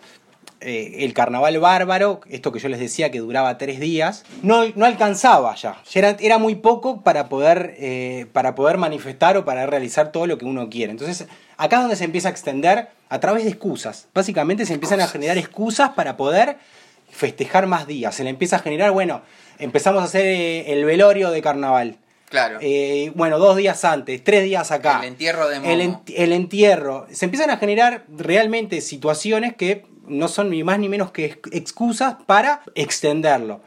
eh, 0.63 1.05
el 1.05 1.13
carnaval 1.13 1.59
bárbaro, 1.59 2.21
esto 2.31 2.53
que 2.53 2.59
yo 2.59 2.69
les 2.69 2.81
decía 2.81 3.11
que 3.11 3.19
duraba 3.19 3.59
tres 3.59 3.81
días, 3.81 4.25
no, 4.43 4.65
no 4.75 4.87
alcanzaba 4.87 5.55
ya. 5.57 5.77
Era, 5.95 6.17
era 6.21 6.39
muy 6.39 6.55
poco 6.55 7.03
para 7.03 7.29
poder, 7.29 7.75
eh, 7.79 8.27
para 8.33 8.55
poder 8.55 8.79
manifestar 8.79 9.37
o 9.37 9.45
para 9.45 9.67
realizar 9.67 10.13
todo 10.13 10.27
lo 10.27 10.39
que 10.39 10.45
uno 10.45 10.71
quiere. 10.71 10.93
Entonces, 10.93 11.27
acá 11.57 11.77
es 11.77 11.83
donde 11.83 11.97
se 11.97 12.05
empieza 12.05 12.29
a 12.29 12.31
extender 12.31 12.89
a 13.09 13.21
través 13.21 13.45
de 13.45 13.51
excusas. 13.51 14.09
Básicamente 14.15 14.65
se 14.65 14.75
empiezan 14.75 15.01
a 15.01 15.07
generar 15.09 15.37
excusas 15.37 15.91
para 15.91 16.17
poder 16.17 16.57
festejar 17.11 17.67
más 17.67 17.87
días. 17.87 18.15
Se 18.15 18.25
le 18.25 18.31
empieza 18.31 18.57
a 18.57 18.59
generar, 18.61 18.91
bueno, 18.93 19.23
empezamos 19.59 20.01
a 20.01 20.05
hacer 20.05 20.25
eh, 20.27 20.73
el 20.73 20.85
velorio 20.85 21.31
de 21.31 21.43
carnaval. 21.43 21.97
Claro. 22.31 22.59
Eh, 22.63 23.13
bueno, 23.15 23.39
dos 23.39 23.59
días 23.59 23.85
antes, 23.85 24.25
tres 24.25 24.43
días 24.45 24.71
acá. 24.71 25.01
El 25.03 25.09
entierro 25.09 25.49
de 25.49 25.61
Momo. 25.61 25.71
El, 25.71 25.81
ent- 25.83 26.13
el 26.17 26.33
entierro. 26.33 27.07
Se 27.13 27.27
empiezan 27.27 27.51
a 27.51 27.59
generar 27.59 28.05
realmente 28.09 28.81
situaciones 28.81 29.55
que 29.55 29.85
no 30.07 30.29
son 30.29 30.51
ni 30.51 30.63
más 30.65 30.79
ni 30.79 30.89
menos 30.89 31.11
que 31.13 31.27
ex- 31.27 31.53
excusas 31.53 32.17
para 32.27 32.63
extenderlo. 32.75 33.61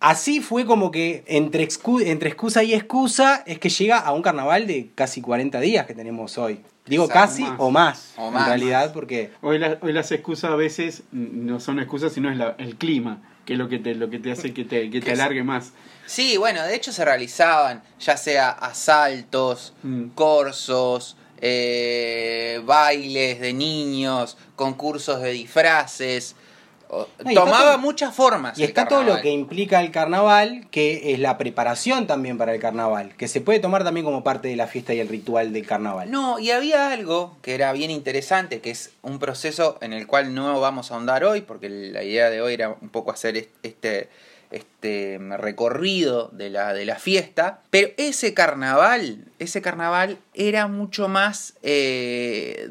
Así 0.00 0.40
fue 0.40 0.66
como 0.66 0.90
que 0.90 1.22
entre, 1.28 1.66
excu- 1.66 2.02
entre 2.04 2.28
excusa 2.28 2.62
y 2.64 2.74
excusa 2.74 3.42
es 3.46 3.58
que 3.60 3.68
llega 3.68 3.98
a 3.98 4.12
un 4.12 4.22
carnaval 4.22 4.66
de 4.66 4.90
casi 4.94 5.20
40 5.20 5.60
días 5.60 5.86
que 5.86 5.94
tenemos 5.94 6.38
hoy. 6.38 6.60
Digo 6.86 7.06
casi 7.06 7.42
más. 7.44 7.54
o 7.58 7.70
más, 7.70 8.14
O 8.16 8.26
en 8.28 8.34
más. 8.34 8.48
realidad, 8.48 8.92
porque... 8.92 9.30
Hoy, 9.42 9.58
la- 9.60 9.78
hoy 9.80 9.92
las 9.92 10.10
excusas 10.10 10.50
a 10.50 10.56
veces 10.56 11.04
no 11.12 11.60
son 11.60 11.78
excusas, 11.78 12.12
sino 12.12 12.28
es 12.30 12.36
la- 12.36 12.56
el 12.58 12.74
clima, 12.74 13.22
que 13.44 13.52
es 13.52 13.58
lo 13.60 13.68
que 13.68 13.78
te, 13.78 13.94
lo 13.94 14.10
que 14.10 14.18
te 14.18 14.32
hace 14.32 14.52
que 14.52 14.64
te, 14.64 14.90
que 14.90 15.00
te 15.00 15.12
alargue 15.12 15.44
más. 15.44 15.72
Sí, 16.06 16.36
bueno, 16.36 16.64
de 16.64 16.74
hecho 16.74 16.90
se 16.90 17.04
realizaban 17.04 17.84
ya 18.00 18.16
sea 18.16 18.50
asaltos, 18.50 19.72
Mm. 19.84 20.06
corsos, 20.14 21.16
eh, 21.42 22.60
bailes 22.64 23.40
de 23.40 23.52
niños, 23.52 24.38
concursos 24.56 25.20
de 25.20 25.32
disfraces. 25.32 26.36
No, 26.90 27.06
tomaba 27.34 27.58
todo- 27.72 27.78
muchas 27.78 28.14
formas. 28.14 28.58
Y 28.58 28.64
está 28.64 28.86
todo 28.86 29.02
lo 29.02 29.18
que 29.22 29.30
implica 29.30 29.80
el 29.80 29.90
carnaval, 29.90 30.66
que 30.70 31.12
es 31.14 31.18
la 31.20 31.38
preparación 31.38 32.06
también 32.06 32.36
para 32.36 32.52
el 32.54 32.60
carnaval, 32.60 33.14
que 33.16 33.28
se 33.28 33.40
puede 33.40 33.60
tomar 33.60 33.82
también 33.82 34.04
como 34.04 34.22
parte 34.22 34.48
de 34.48 34.56
la 34.56 34.66
fiesta 34.66 34.92
y 34.92 35.00
el 35.00 35.08
ritual 35.08 35.54
del 35.54 35.66
carnaval. 35.66 36.10
No, 36.10 36.38
y 36.38 36.50
había 36.50 36.90
algo 36.92 37.34
que 37.40 37.54
era 37.54 37.72
bien 37.72 37.90
interesante, 37.90 38.60
que 38.60 38.70
es 38.70 38.90
un 39.00 39.18
proceso 39.18 39.78
en 39.80 39.94
el 39.94 40.06
cual 40.06 40.34
no 40.34 40.60
vamos 40.60 40.90
a 40.90 40.94
ahondar 40.94 41.24
hoy, 41.24 41.40
porque 41.40 41.70
la 41.70 42.02
idea 42.04 42.28
de 42.28 42.42
hoy 42.42 42.52
era 42.54 42.68
un 42.68 42.90
poco 42.90 43.10
hacer 43.10 43.38
est- 43.38 43.50
este, 43.62 44.10
este 44.52 45.18
recorrido 45.38 46.28
de 46.32 46.50
la, 46.50 46.72
de 46.74 46.84
la 46.84 46.96
fiesta, 46.96 47.62
pero 47.70 47.88
ese 47.96 48.34
carnaval, 48.34 49.24
ese 49.38 49.62
carnaval 49.62 50.18
era 50.34 50.68
mucho 50.68 51.08
más 51.08 51.54
eh, 51.62 52.70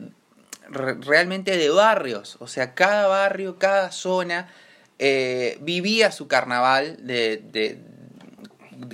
re- 0.70 0.96
realmente 1.02 1.58
de 1.58 1.70
barrios, 1.70 2.38
o 2.40 2.48
sea, 2.48 2.74
cada 2.74 3.08
barrio, 3.08 3.58
cada 3.58 3.92
zona 3.92 4.50
eh, 5.00 5.58
vivía 5.62 6.12
su 6.12 6.28
carnaval 6.28 6.98
de, 7.06 7.82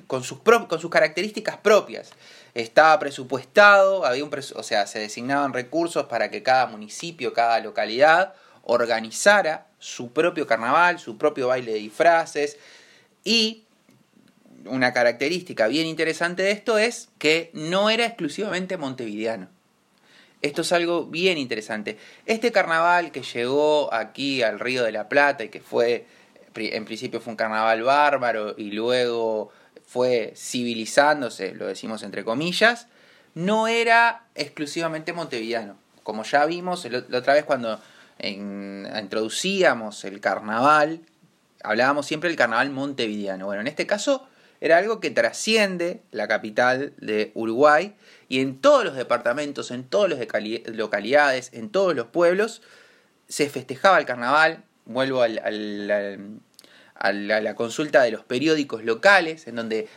con, 0.07 0.23
sus 0.23 0.39
con 0.41 0.79
sus 0.79 0.89
características 0.89 1.57
propias. 1.57 2.11
Estaba 2.53 2.97
presupuestado, 2.97 4.05
había 4.05 4.23
un 4.23 4.31
o 4.55 4.63
sea, 4.63 4.87
se 4.87 4.99
designaban 4.99 5.53
recursos 5.53 6.05
para 6.05 6.31
que 6.31 6.41
cada 6.41 6.65
municipio, 6.65 7.33
cada 7.33 7.59
localidad 7.59 8.33
organizara 8.63 9.67
su 9.79 10.11
propio 10.11 10.47
carnaval, 10.47 10.97
su 10.97 11.17
propio 11.17 11.49
baile 11.49 11.73
de 11.73 11.79
disfraces 11.79 12.57
y 13.23 13.63
una 14.65 14.93
característica 14.93 15.67
bien 15.67 15.87
interesante 15.87 16.43
de 16.43 16.51
esto 16.51 16.77
es 16.77 17.09
que 17.17 17.49
no 17.53 17.89
era 17.89 18.05
exclusivamente 18.05 18.77
montevideano. 18.77 19.49
Esto 20.41 20.61
es 20.61 20.71
algo 20.71 21.05
bien 21.05 21.37
interesante. 21.37 21.97
Este 22.25 22.51
carnaval 22.51 23.11
que 23.11 23.23
llegó 23.23 23.93
aquí 23.93 24.43
al 24.43 24.59
Río 24.59 24.83
de 24.83 24.91
la 24.91 25.09
Plata 25.09 25.43
y 25.43 25.49
que 25.49 25.61
fue, 25.61 26.05
en 26.55 26.85
principio 26.85 27.19
fue 27.21 27.31
un 27.31 27.37
carnaval 27.37 27.81
bárbaro 27.83 28.53
y 28.57 28.71
luego 28.71 29.51
fue 29.85 30.33
civilizándose, 30.35 31.55
lo 31.55 31.65
decimos 31.65 32.03
entre 32.03 32.23
comillas, 32.23 32.87
no 33.33 33.67
era 33.67 34.25
exclusivamente 34.35 35.13
montevideano. 35.13 35.77
Como 36.03 36.23
ya 36.23 36.45
vimos 36.45 36.85
la 36.85 37.17
otra 37.17 37.33
vez 37.33 37.45
cuando 37.45 37.79
introducíamos 38.19 40.05
el 40.05 40.19
carnaval, 40.19 41.01
hablábamos 41.63 42.05
siempre 42.05 42.29
del 42.29 42.37
carnaval 42.37 42.69
montevideano. 42.69 43.45
Bueno, 43.45 43.61
en 43.61 43.67
este 43.67 43.87
caso 43.87 44.27
era 44.59 44.77
algo 44.77 44.99
que 44.99 45.11
trasciende 45.11 46.01
la 46.11 46.27
capital 46.27 46.93
de 46.97 47.31
Uruguay 47.35 47.95
y 48.27 48.41
en 48.41 48.59
todos 48.59 48.83
los 48.83 48.95
departamentos, 48.95 49.71
en 49.71 49.83
todas 49.83 50.09
las 50.09 50.19
localidades, 50.75 51.51
en 51.53 51.69
todos 51.69 51.95
los 51.95 52.07
pueblos, 52.07 52.61
se 53.27 53.49
festejaba 53.49 53.99
el 53.99 54.05
carnaval. 54.05 54.63
Vuelvo 54.85 55.21
a 55.21 55.27
la, 55.27 56.17
consulta 57.55 58.01
de 58.01 58.11
los 58.11 58.23
periódicos 58.23 58.83
locales, 58.83 59.47
en 59.47 59.55
donde 59.55 59.87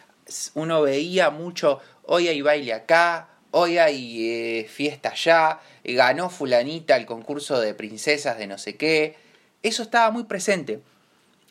uno 0.55 0.83
veía 0.83 1.31
mucho, 1.31 1.81
hoy 2.05 2.29
hay 2.29 2.43
baile 2.43 2.75
acá, 2.75 3.29
hoy 3.53 3.79
hay 3.79 4.29
eh, 4.29 4.69
fiesta 4.69 5.11
allá, 5.11 5.61
ganó 5.85 6.29
fulanita 6.29 6.97
el 6.97 7.07
concurso 7.07 7.61
de 7.61 7.73
princesas 7.75 8.37
de 8.37 8.47
no 8.47 8.59
sé 8.59 8.77
qué. 8.77 9.17
Eso 9.63 9.83
estaba 9.83 10.11
muy 10.11 10.25
presente. 10.25 10.81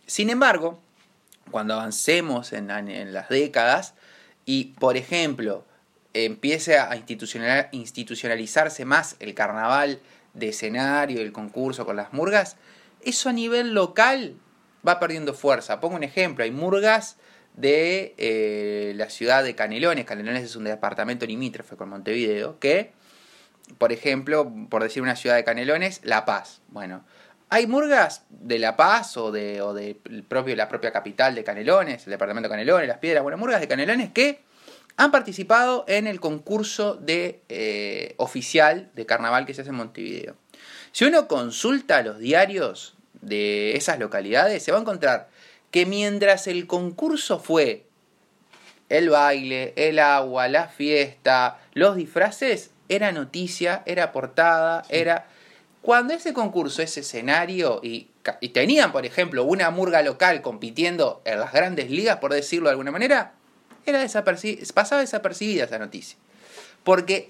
Sin 0.10 0.32
embargo, 0.32 0.82
cuando 1.52 1.76
avancemos 1.76 2.52
en, 2.52 2.68
las 3.14 3.30
décadas 3.30 3.94
y, 4.44 4.74
por 4.80 4.98
ejemplo, 4.98 5.66
empiece 6.16 6.80
a 6.80 6.96
institucional- 6.96 7.70
institucionalizarse 7.74 8.86
más 8.86 9.18
el 9.20 9.36
carnaval 9.36 10.00
de 10.34 10.50
escenario, 10.50 11.22
el 11.22 11.32
concurso 11.32 11.86
con 11.86 11.96
las 11.96 12.12
murgas, 12.12 12.58
eso 13.04 13.30
a 13.30 13.34
nivel 13.34 13.76
local 13.76 14.36
va 14.86 15.00
perdiendo 15.00 15.36
fuerza. 15.36 15.80
Pongo 15.80 15.96
un 15.96 16.04
ejemplo, 16.04 16.44
hay 16.44 16.50
murgas 16.50 17.18
de 17.54 18.16
eh, 18.18 18.94
la 18.96 19.12
ciudad 19.12 19.44
de 19.44 19.54
Canelones, 19.54 20.06
Canelones 20.06 20.44
es 20.44 20.56
un 20.56 20.64
departamento 20.64 21.28
limítrofe 21.28 21.76
con 21.76 21.88
Montevideo, 21.88 22.58
que, 22.58 22.94
por 23.78 23.92
ejemplo, 23.92 24.52
por 24.72 24.82
decir 24.82 25.04
una 25.04 25.16
ciudad 25.16 25.36
de 25.36 25.44
Canelones, 25.44 26.02
La 26.04 26.26
Paz. 26.26 26.64
Bueno, 26.70 27.04
hay 27.50 27.68
murgas 27.68 28.26
de 28.30 28.60
La 28.60 28.78
Paz 28.78 29.18
o 29.18 29.32
de, 29.32 29.62
o 29.62 29.74
de 29.74 30.00
el 30.06 30.24
propio, 30.24 30.56
la 30.56 30.70
propia 30.70 30.92
capital 30.92 31.36
de 31.36 31.44
Canelones, 31.44 32.06
el 32.06 32.12
departamento 32.12 32.48
de 32.48 32.54
Canelones, 32.54 32.88
Las 32.88 33.00
Piedras, 33.00 33.24
bueno, 33.24 33.38
murgas 33.38 33.60
de 33.60 33.68
Canelones 33.68 34.12
que 34.12 34.42
han 34.98 35.12
participado 35.12 35.86
en 35.88 36.08
el 36.08 36.20
concurso 36.20 36.96
de 36.96 37.42
eh, 37.50 38.14
oficial 38.18 38.92
de 38.96 39.06
carnaval 39.06 39.46
que 39.46 39.54
se 39.54 39.62
hace 39.62 39.70
en 39.72 39.78
Montevideo. 39.78 40.36
Si 40.92 41.06
uno 41.06 41.28
consulta 41.28 42.02
los 42.04 42.20
diarios 42.20 42.96
de 43.22 43.76
esas 43.76 43.98
localidades, 43.98 44.62
se 44.62 44.72
va 44.72 44.78
a 44.78 44.82
encontrar 44.82 45.30
que 45.72 45.86
mientras 45.86 46.48
el 46.48 46.68
concurso 46.68 47.40
fue 47.40 47.86
el 48.90 49.10
baile, 49.10 49.74
el 49.76 50.00
agua, 50.00 50.48
la 50.48 50.68
fiesta, 50.68 51.60
los 51.74 51.96
disfraces, 51.96 52.72
era 52.90 53.12
noticia, 53.12 53.84
era 53.86 54.12
portada, 54.12 54.84
era... 54.90 55.28
Cuando 55.82 56.14
ese 56.14 56.34
concurso, 56.34 56.82
ese 56.82 57.00
escenario, 57.00 57.80
y, 57.82 58.10
y 58.42 58.50
tenían, 58.50 58.92
por 58.92 59.06
ejemplo, 59.06 59.44
una 59.46 59.70
murga 59.72 60.02
local 60.02 60.42
compitiendo 60.42 61.22
en 61.26 61.40
las 61.40 61.54
grandes 61.54 61.90
ligas, 61.90 62.18
por 62.18 62.34
decirlo 62.34 62.68
de 62.68 62.72
alguna 62.72 62.92
manera, 62.92 63.34
era 63.86 64.04
desaperci- 64.04 64.72
pasaba 64.74 65.02
desapercibida 65.02 65.64
esa 65.64 65.80
noticia. 65.80 66.18
Porque 66.84 67.30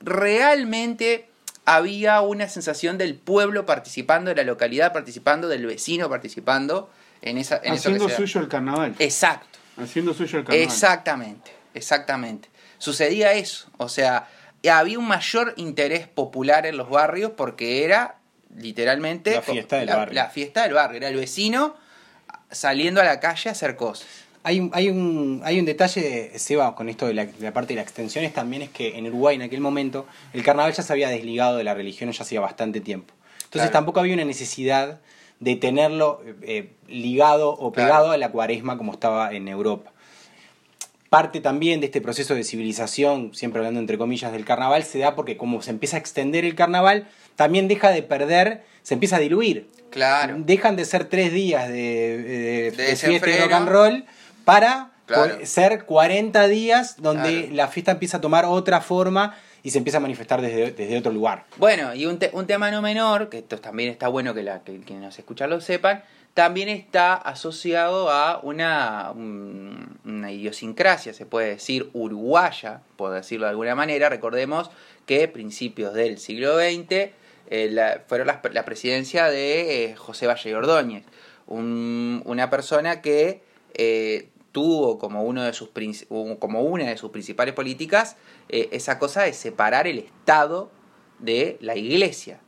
realmente 0.00 1.28
había 1.64 2.20
una 2.20 2.48
sensación 2.48 2.96
del 2.98 3.14
pueblo 3.16 3.66
participando, 3.66 4.30
de 4.30 4.36
la 4.36 4.44
localidad 4.44 4.92
participando, 4.92 5.48
del 5.48 5.66
vecino 5.66 6.08
participando 6.08 6.90
en, 7.22 7.38
esa, 7.38 7.60
en 7.62 7.74
Haciendo 7.74 8.08
suyo 8.08 8.40
el 8.40 8.48
carnaval. 8.48 8.94
Exacto. 8.98 9.58
Haciendo 9.76 10.14
suyo 10.14 10.38
el 10.38 10.44
carnaval. 10.44 10.66
Exactamente, 10.66 11.50
exactamente. 11.74 12.48
Sucedía 12.78 13.34
eso, 13.34 13.68
o 13.76 13.88
sea, 13.88 14.26
había 14.68 14.98
un 14.98 15.08
mayor 15.08 15.54
interés 15.56 16.06
popular 16.06 16.66
en 16.66 16.76
los 16.76 16.90
barrios 16.90 17.32
porque 17.36 17.84
era 17.84 18.16
literalmente 18.56 19.32
La 19.32 19.42
fiesta 19.42 19.76
del 19.76 19.86
la, 19.86 19.96
barrio. 19.96 20.14
la 20.14 20.28
fiesta 20.28 20.62
del 20.64 20.74
barrio, 20.74 20.96
era 20.98 21.08
el 21.08 21.16
vecino 21.16 21.74
saliendo 22.50 23.00
a 23.00 23.04
la 23.04 23.20
calle 23.20 23.48
a 23.48 23.52
hacer 23.52 23.76
cosas. 23.76 24.06
Hay, 24.42 24.58
un- 24.58 24.70
hay, 24.72 24.88
un, 24.88 25.42
hay 25.44 25.58
un 25.60 25.66
detalle, 25.66 26.38
Seba, 26.38 26.74
con 26.74 26.88
esto 26.88 27.06
de 27.06 27.14
la, 27.14 27.26
de 27.26 27.32
la 27.40 27.52
parte 27.52 27.74
de 27.74 27.76
las 27.76 27.84
extensiones, 27.84 28.32
también 28.32 28.62
es 28.62 28.70
que 28.70 28.96
en 28.96 29.06
Uruguay 29.06 29.36
en 29.36 29.42
aquel 29.42 29.60
momento 29.60 30.06
el 30.32 30.42
carnaval 30.42 30.72
ya 30.72 30.82
se 30.82 30.92
había 30.92 31.08
desligado 31.10 31.56
de 31.58 31.64
la 31.64 31.74
religión 31.74 32.10
ya 32.10 32.22
hacía 32.22 32.40
bastante 32.40 32.80
tiempo. 32.80 33.12
Entonces 33.36 33.62
Claro. 33.62 33.72
tampoco 33.72 34.00
había 34.00 34.14
una 34.14 34.24
necesidad 34.24 35.00
de 35.40 35.56
tenerlo 35.56 36.22
eh, 36.24 36.34
eh, 36.42 36.72
ligado 36.88 37.50
o 37.50 37.70
Claro. 37.72 37.88
pegado 37.88 38.10
a 38.12 38.16
la 38.16 38.30
cuaresma 38.30 38.76
como 38.78 38.92
estaba 38.92 39.32
en 39.32 39.46
Europa. 39.48 39.92
Parte 41.10 41.40
también 41.40 41.80
de 41.80 41.86
este 41.86 42.00
proceso 42.00 42.36
de 42.36 42.44
civilización, 42.44 43.34
siempre 43.34 43.58
hablando 43.58 43.80
entre 43.80 43.98
comillas 43.98 44.30
del 44.30 44.44
carnaval, 44.44 44.84
se 44.84 45.00
da 45.00 45.16
porque 45.16 45.36
como 45.36 45.60
se 45.60 45.70
empieza 45.72 45.96
a 45.96 45.98
extender 46.00 46.44
el 46.44 46.54
carnaval, 46.54 47.08
también 47.34 47.66
deja 47.66 47.90
de 47.90 48.04
perder, 48.04 48.62
se 48.82 48.94
empieza 48.94 49.16
a 49.16 49.18
diluir. 49.18 49.68
Claro. 49.90 50.36
Dejan 50.38 50.76
de 50.76 50.84
ser 50.84 51.06
tres 51.06 51.32
días 51.32 51.66
de, 51.68 51.74
de- 51.74 52.22
de 52.22 52.70
fiesta 52.70 52.82
desenfreno. 53.08 53.42
rock 53.44 53.52
and 53.52 53.68
roll 53.68 54.04
para 54.44 54.86
Claro. 55.06 55.44
Ser 55.44 55.86
40 55.86 56.46
días 56.46 56.94
donde 57.02 57.40
Claro. 57.40 57.54
la 57.56 57.66
fiesta 57.66 57.90
empieza 57.90 58.18
a 58.18 58.20
tomar 58.20 58.44
otra 58.44 58.80
forma 58.80 59.34
y 59.64 59.70
se 59.72 59.78
empieza 59.78 59.96
a 59.98 60.00
manifestar 60.00 60.40
desde, 60.40 60.70
desde 60.70 60.96
otro 60.96 61.10
lugar. 61.10 61.46
Bueno, 61.56 61.92
y 61.96 62.06
un, 62.06 62.20
te- 62.20 62.30
un 62.32 62.46
tema 62.46 62.70
no 62.70 62.80
menor, 62.80 63.28
que 63.28 63.38
esto 63.38 63.58
también 63.58 63.90
está 63.90 64.06
bueno 64.06 64.32
que, 64.34 64.44
la, 64.44 64.60
que 64.62 64.78
quienes 64.82 65.02
nos 65.04 65.18
escuchan 65.18 65.50
lo 65.50 65.60
sepan, 65.60 66.04
también 66.34 66.68
está 66.68 67.14
asociado 67.14 68.10
a 68.10 68.40
una, 68.42 69.10
un- 69.14 69.98
una 70.04 70.32
idiosincrasia, 70.32 71.12
se 71.12 71.26
puede 71.26 71.48
decir, 71.50 71.90
uruguaya, 71.92 72.82
por 72.96 73.12
decirlo 73.12 73.46
de 73.46 73.50
alguna 73.50 73.74
manera. 73.74 74.08
Recordemos 74.08 74.70
que 75.06 75.26
principios 75.28 75.92
del 75.94 76.18
siglo 76.18 76.56
XX 76.56 77.10
eh, 77.52 78.00
fueron 78.06 78.26
la 78.28 78.64
presidencia 78.64 79.26
de 79.26 79.84
eh, 79.86 79.96
José 79.96 80.26
Valle 80.26 80.54
Ordóñez, 80.54 81.04
un- 81.46 82.22
una 82.24 82.48
persona 82.48 83.00
que 83.02 83.42
eh, 83.74 84.28
tuvo 84.52 84.98
como, 84.98 85.24
uno 85.24 85.42
de 85.42 85.52
sus, 85.52 85.70
como 86.38 86.62
una 86.62 86.86
de 86.88 86.96
sus 86.96 87.10
principales 87.10 87.54
políticas 87.54 88.16
esa 88.48 88.98
cosa 88.98 89.22
de 89.22 89.32
separar 89.32 89.86
el 89.86 89.98
Estado 90.00 90.70
de 91.18 91.56
la 91.60 91.76
Iglesia, 91.76 92.40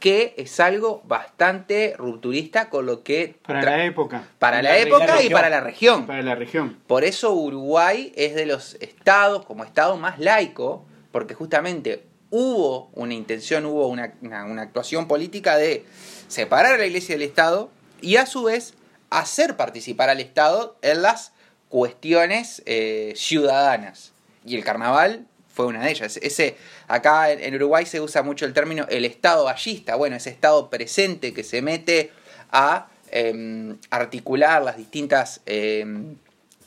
que 0.00 0.34
es 0.36 0.60
algo 0.60 1.02
bastante 1.06 1.94
rupturista 1.98 2.70
con 2.70 2.86
lo 2.86 3.02
que... 3.02 3.36
Para 3.46 3.62
la 3.62 3.84
época. 3.84 4.22
para 4.38 4.62
la 4.62 4.70
la 4.70 4.78
época 4.78 5.04
y 5.04 5.08
región. 5.28 5.32
para 5.32 5.48
la 5.50 5.60
región. 5.60 6.06
Para 6.06 6.22
la 6.22 6.34
región. 6.36 6.78
Por 6.86 7.02
eso 7.04 7.32
Uruguay 7.32 8.12
es 8.16 8.34
de 8.34 8.46
los 8.46 8.74
estados, 8.80 9.44
como 9.44 9.64
estado 9.64 9.96
más 9.96 10.18
laico, 10.20 10.84
porque 11.10 11.34
justamente 11.34 12.04
hubo 12.30 12.90
una 12.94 13.14
intención, 13.14 13.66
hubo 13.66 13.88
una, 13.88 14.12
una- 14.22 14.44
una 14.44 14.62
actuación 14.62 15.08
política 15.08 15.56
de 15.56 15.84
separar 16.28 16.74
a 16.74 16.78
la 16.78 16.86
iglesia 16.86 17.14
del 17.16 17.22
Estado 17.22 17.70
y 18.00 18.16
a 18.16 18.26
su 18.26 18.44
vez 18.44 18.74
hacer 19.10 19.56
participar 19.56 20.10
al 20.10 20.20
Estado 20.20 20.76
en 20.82 21.02
las 21.02 21.32
cuestiones 21.70 22.62
eh, 22.66 23.14
ciudadanas. 23.16 24.12
Y 24.44 24.56
el 24.56 24.64
carnaval 24.64 25.26
fue 25.58 25.66
una 25.66 25.82
de 25.82 25.90
ellas. 25.90 26.20
Ese, 26.22 26.56
acá 26.86 27.32
en 27.32 27.52
Uruguay 27.56 27.84
se 27.84 28.00
usa 28.00 28.22
mucho 28.22 28.46
el 28.46 28.52
término 28.52 28.86
el 28.88 29.04
Estado 29.04 29.42
ballista, 29.42 29.96
bueno, 29.96 30.14
ese 30.14 30.30
Estado 30.30 30.70
presente 30.70 31.34
que 31.34 31.42
se 31.42 31.62
mete 31.62 32.12
a 32.52 32.86
em, 33.10 33.76
articular 33.90 34.62
las 34.62 34.76
distintas 34.76 35.40
em, 35.46 36.14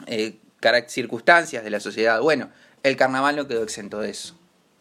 eh, 0.08 0.34
circunstancias 0.88 1.64
de 1.64 1.70
la 1.70 1.80
sociedad. 1.80 2.20
Bueno, 2.20 2.50
el 2.84 2.98
carnaval 2.98 3.38
no 3.38 3.48
quedó 3.48 3.64
exento 3.64 4.02
de 4.02 4.10
eso. 4.10 4.36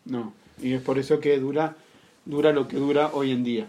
No. 0.07 0.35
Y 0.61 0.75
es 0.75 0.83
por 0.83 0.99
eso 0.99 1.21
que 1.21 1.39
dura, 1.39 1.77
dura 2.25 2.51
lo 2.51 2.67
que 2.67 2.79
dura 2.79 3.11
hoy 3.13 3.31
en 3.31 3.45
día. 3.45 3.69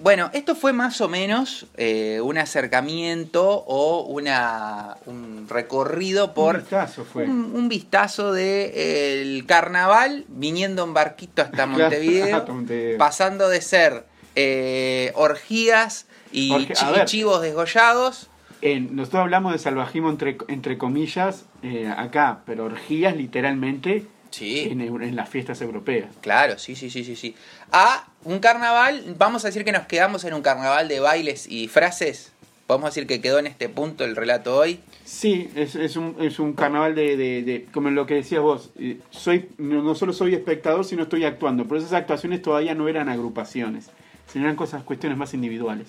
Bueno, 0.00 0.30
esto 0.32 0.54
fue 0.54 0.72
más 0.72 1.00
o 1.00 1.08
menos 1.08 1.66
eh, 1.76 2.20
un 2.22 2.38
acercamiento 2.38 3.44
o 3.66 4.02
una, 4.06 4.96
un 5.06 5.46
recorrido 5.48 6.34
por 6.34 6.56
Un 6.56 6.60
vistazo 6.62 7.04
fue. 7.04 7.24
un, 7.24 7.52
un 7.54 7.68
vistazo 7.68 8.32
de 8.32 8.64
eh, 8.74 9.22
el 9.22 9.44
carnaval 9.46 10.24
viniendo 10.28 10.84
en 10.84 10.94
barquito 10.94 11.42
hasta 11.42 11.66
Montevideo, 11.66 12.36
hasta 12.38 12.52
Montevideo. 12.52 12.98
pasando 12.98 13.48
de 13.48 13.60
ser 13.60 14.04
eh, 14.34 15.12
orgías 15.14 16.06
y, 16.32 16.50
Orgi- 16.50 17.02
y 17.02 17.04
chivos 17.04 17.42
desgollados. 17.42 18.28
Nosotros 18.62 19.22
hablamos 19.22 19.52
de 19.52 19.58
salvajismo 19.58 20.08
entre, 20.08 20.38
entre 20.48 20.78
comillas 20.78 21.44
eh, 21.64 21.92
acá, 21.94 22.40
pero 22.46 22.64
orgías 22.66 23.16
literalmente 23.16 24.06
Sí. 24.32 24.68
en, 24.70 24.80
en 24.80 25.14
las 25.16 25.28
fiestas 25.28 25.60
europeas. 25.62 26.10
Claro, 26.22 26.58
sí, 26.58 26.74
sí, 26.74 26.90
sí, 26.90 27.04
sí, 27.04 27.14
sí. 27.14 27.36
A 27.70 28.06
un 28.24 28.40
carnaval, 28.40 29.14
vamos 29.18 29.44
a 29.44 29.48
decir 29.48 29.64
que 29.64 29.72
nos 29.72 29.86
quedamos 29.86 30.24
en 30.24 30.34
un 30.34 30.42
carnaval 30.42 30.88
de 30.88 30.98
bailes 31.00 31.46
y 31.46 31.68
frases. 31.68 32.32
Podemos 32.66 32.94
decir 32.94 33.06
que 33.06 33.20
quedó 33.20 33.38
en 33.38 33.46
este 33.46 33.68
punto 33.68 34.04
el 34.04 34.16
relato 34.16 34.56
hoy. 34.56 34.80
Sí, 35.04 35.50
es, 35.54 35.74
es, 35.74 35.96
un, 35.96 36.16
es 36.20 36.38
un 36.38 36.54
carnaval 36.54 36.94
de, 36.94 37.16
de- 37.16 37.42
de- 37.42 37.64
como 37.72 37.90
lo 37.90 38.06
que 38.06 38.14
decías 38.14 38.40
vos, 38.40 38.70
eh, 38.78 38.98
soy 39.10 39.50
no, 39.58 39.82
no 39.82 39.94
solo 39.94 40.12
soy 40.14 40.34
espectador, 40.34 40.84
sino 40.84 41.02
estoy 41.02 41.24
actuando, 41.24 41.64
pero 41.64 41.78
esas 41.78 41.92
actuaciones 41.92 42.40
todavía 42.40 42.74
no 42.74 42.88
eran 42.88 43.08
agrupaciones, 43.10 43.90
sino 44.32 44.44
eran 44.46 44.56
cosas, 44.56 44.82
cuestiones 44.84 45.18
más 45.18 45.34
individuales. 45.34 45.88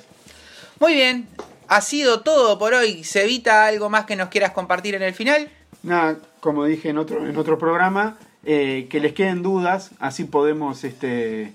Muy 0.80 0.96
bien, 0.96 1.28
ha 1.70 1.80
sido 1.80 2.22
todo 2.22 2.60
por 2.60 2.74
hoy. 2.74 3.06
¿Se 3.06 3.24
evita 3.24 3.66
algo 3.68 3.90
más 3.90 4.06
que 4.06 4.18
nos 4.18 4.28
quieras 4.30 4.52
compartir 4.52 4.96
en 4.96 5.04
el 5.04 5.14
final? 5.14 5.48
Nada, 5.84 6.18
como 6.42 6.66
dije 6.66 6.90
en 6.90 6.98
otro, 6.98 7.26
en 7.26 7.38
otro 7.38 7.58
programa, 7.58 8.18
eh, 8.46 8.88
que 8.90 9.00
les 9.00 9.14
queden 9.14 9.42
dudas, 9.44 9.92
así 10.00 10.26
podemos 10.26 10.84
este, 10.84 11.54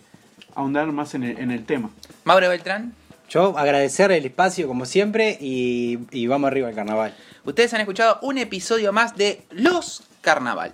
ahondar 0.55 0.87
más 0.93 1.15
en 1.15 1.25
el, 1.25 1.39
en 1.39 1.51
el 1.51 1.65
tema. 1.65 1.91
Mauro 2.25 2.49
Beltrán, 2.49 2.95
Yo 3.29 3.57
agradecer 3.59 4.11
el 4.13 4.25
espacio 4.25 4.67
como 4.67 4.87
siempre 4.87 5.37
y, 5.41 5.99
y 6.11 6.27
vamos 6.27 6.49
arriba 6.49 6.69
al 6.69 6.75
carnaval. 6.75 7.15
ustedes 7.45 7.73
han 7.75 7.81
escuchado 7.81 8.19
un 8.23 8.39
episodio 8.39 8.93
más 8.93 9.17
de 9.17 9.43
Los 9.51 10.03
Carnaval. 10.21 10.73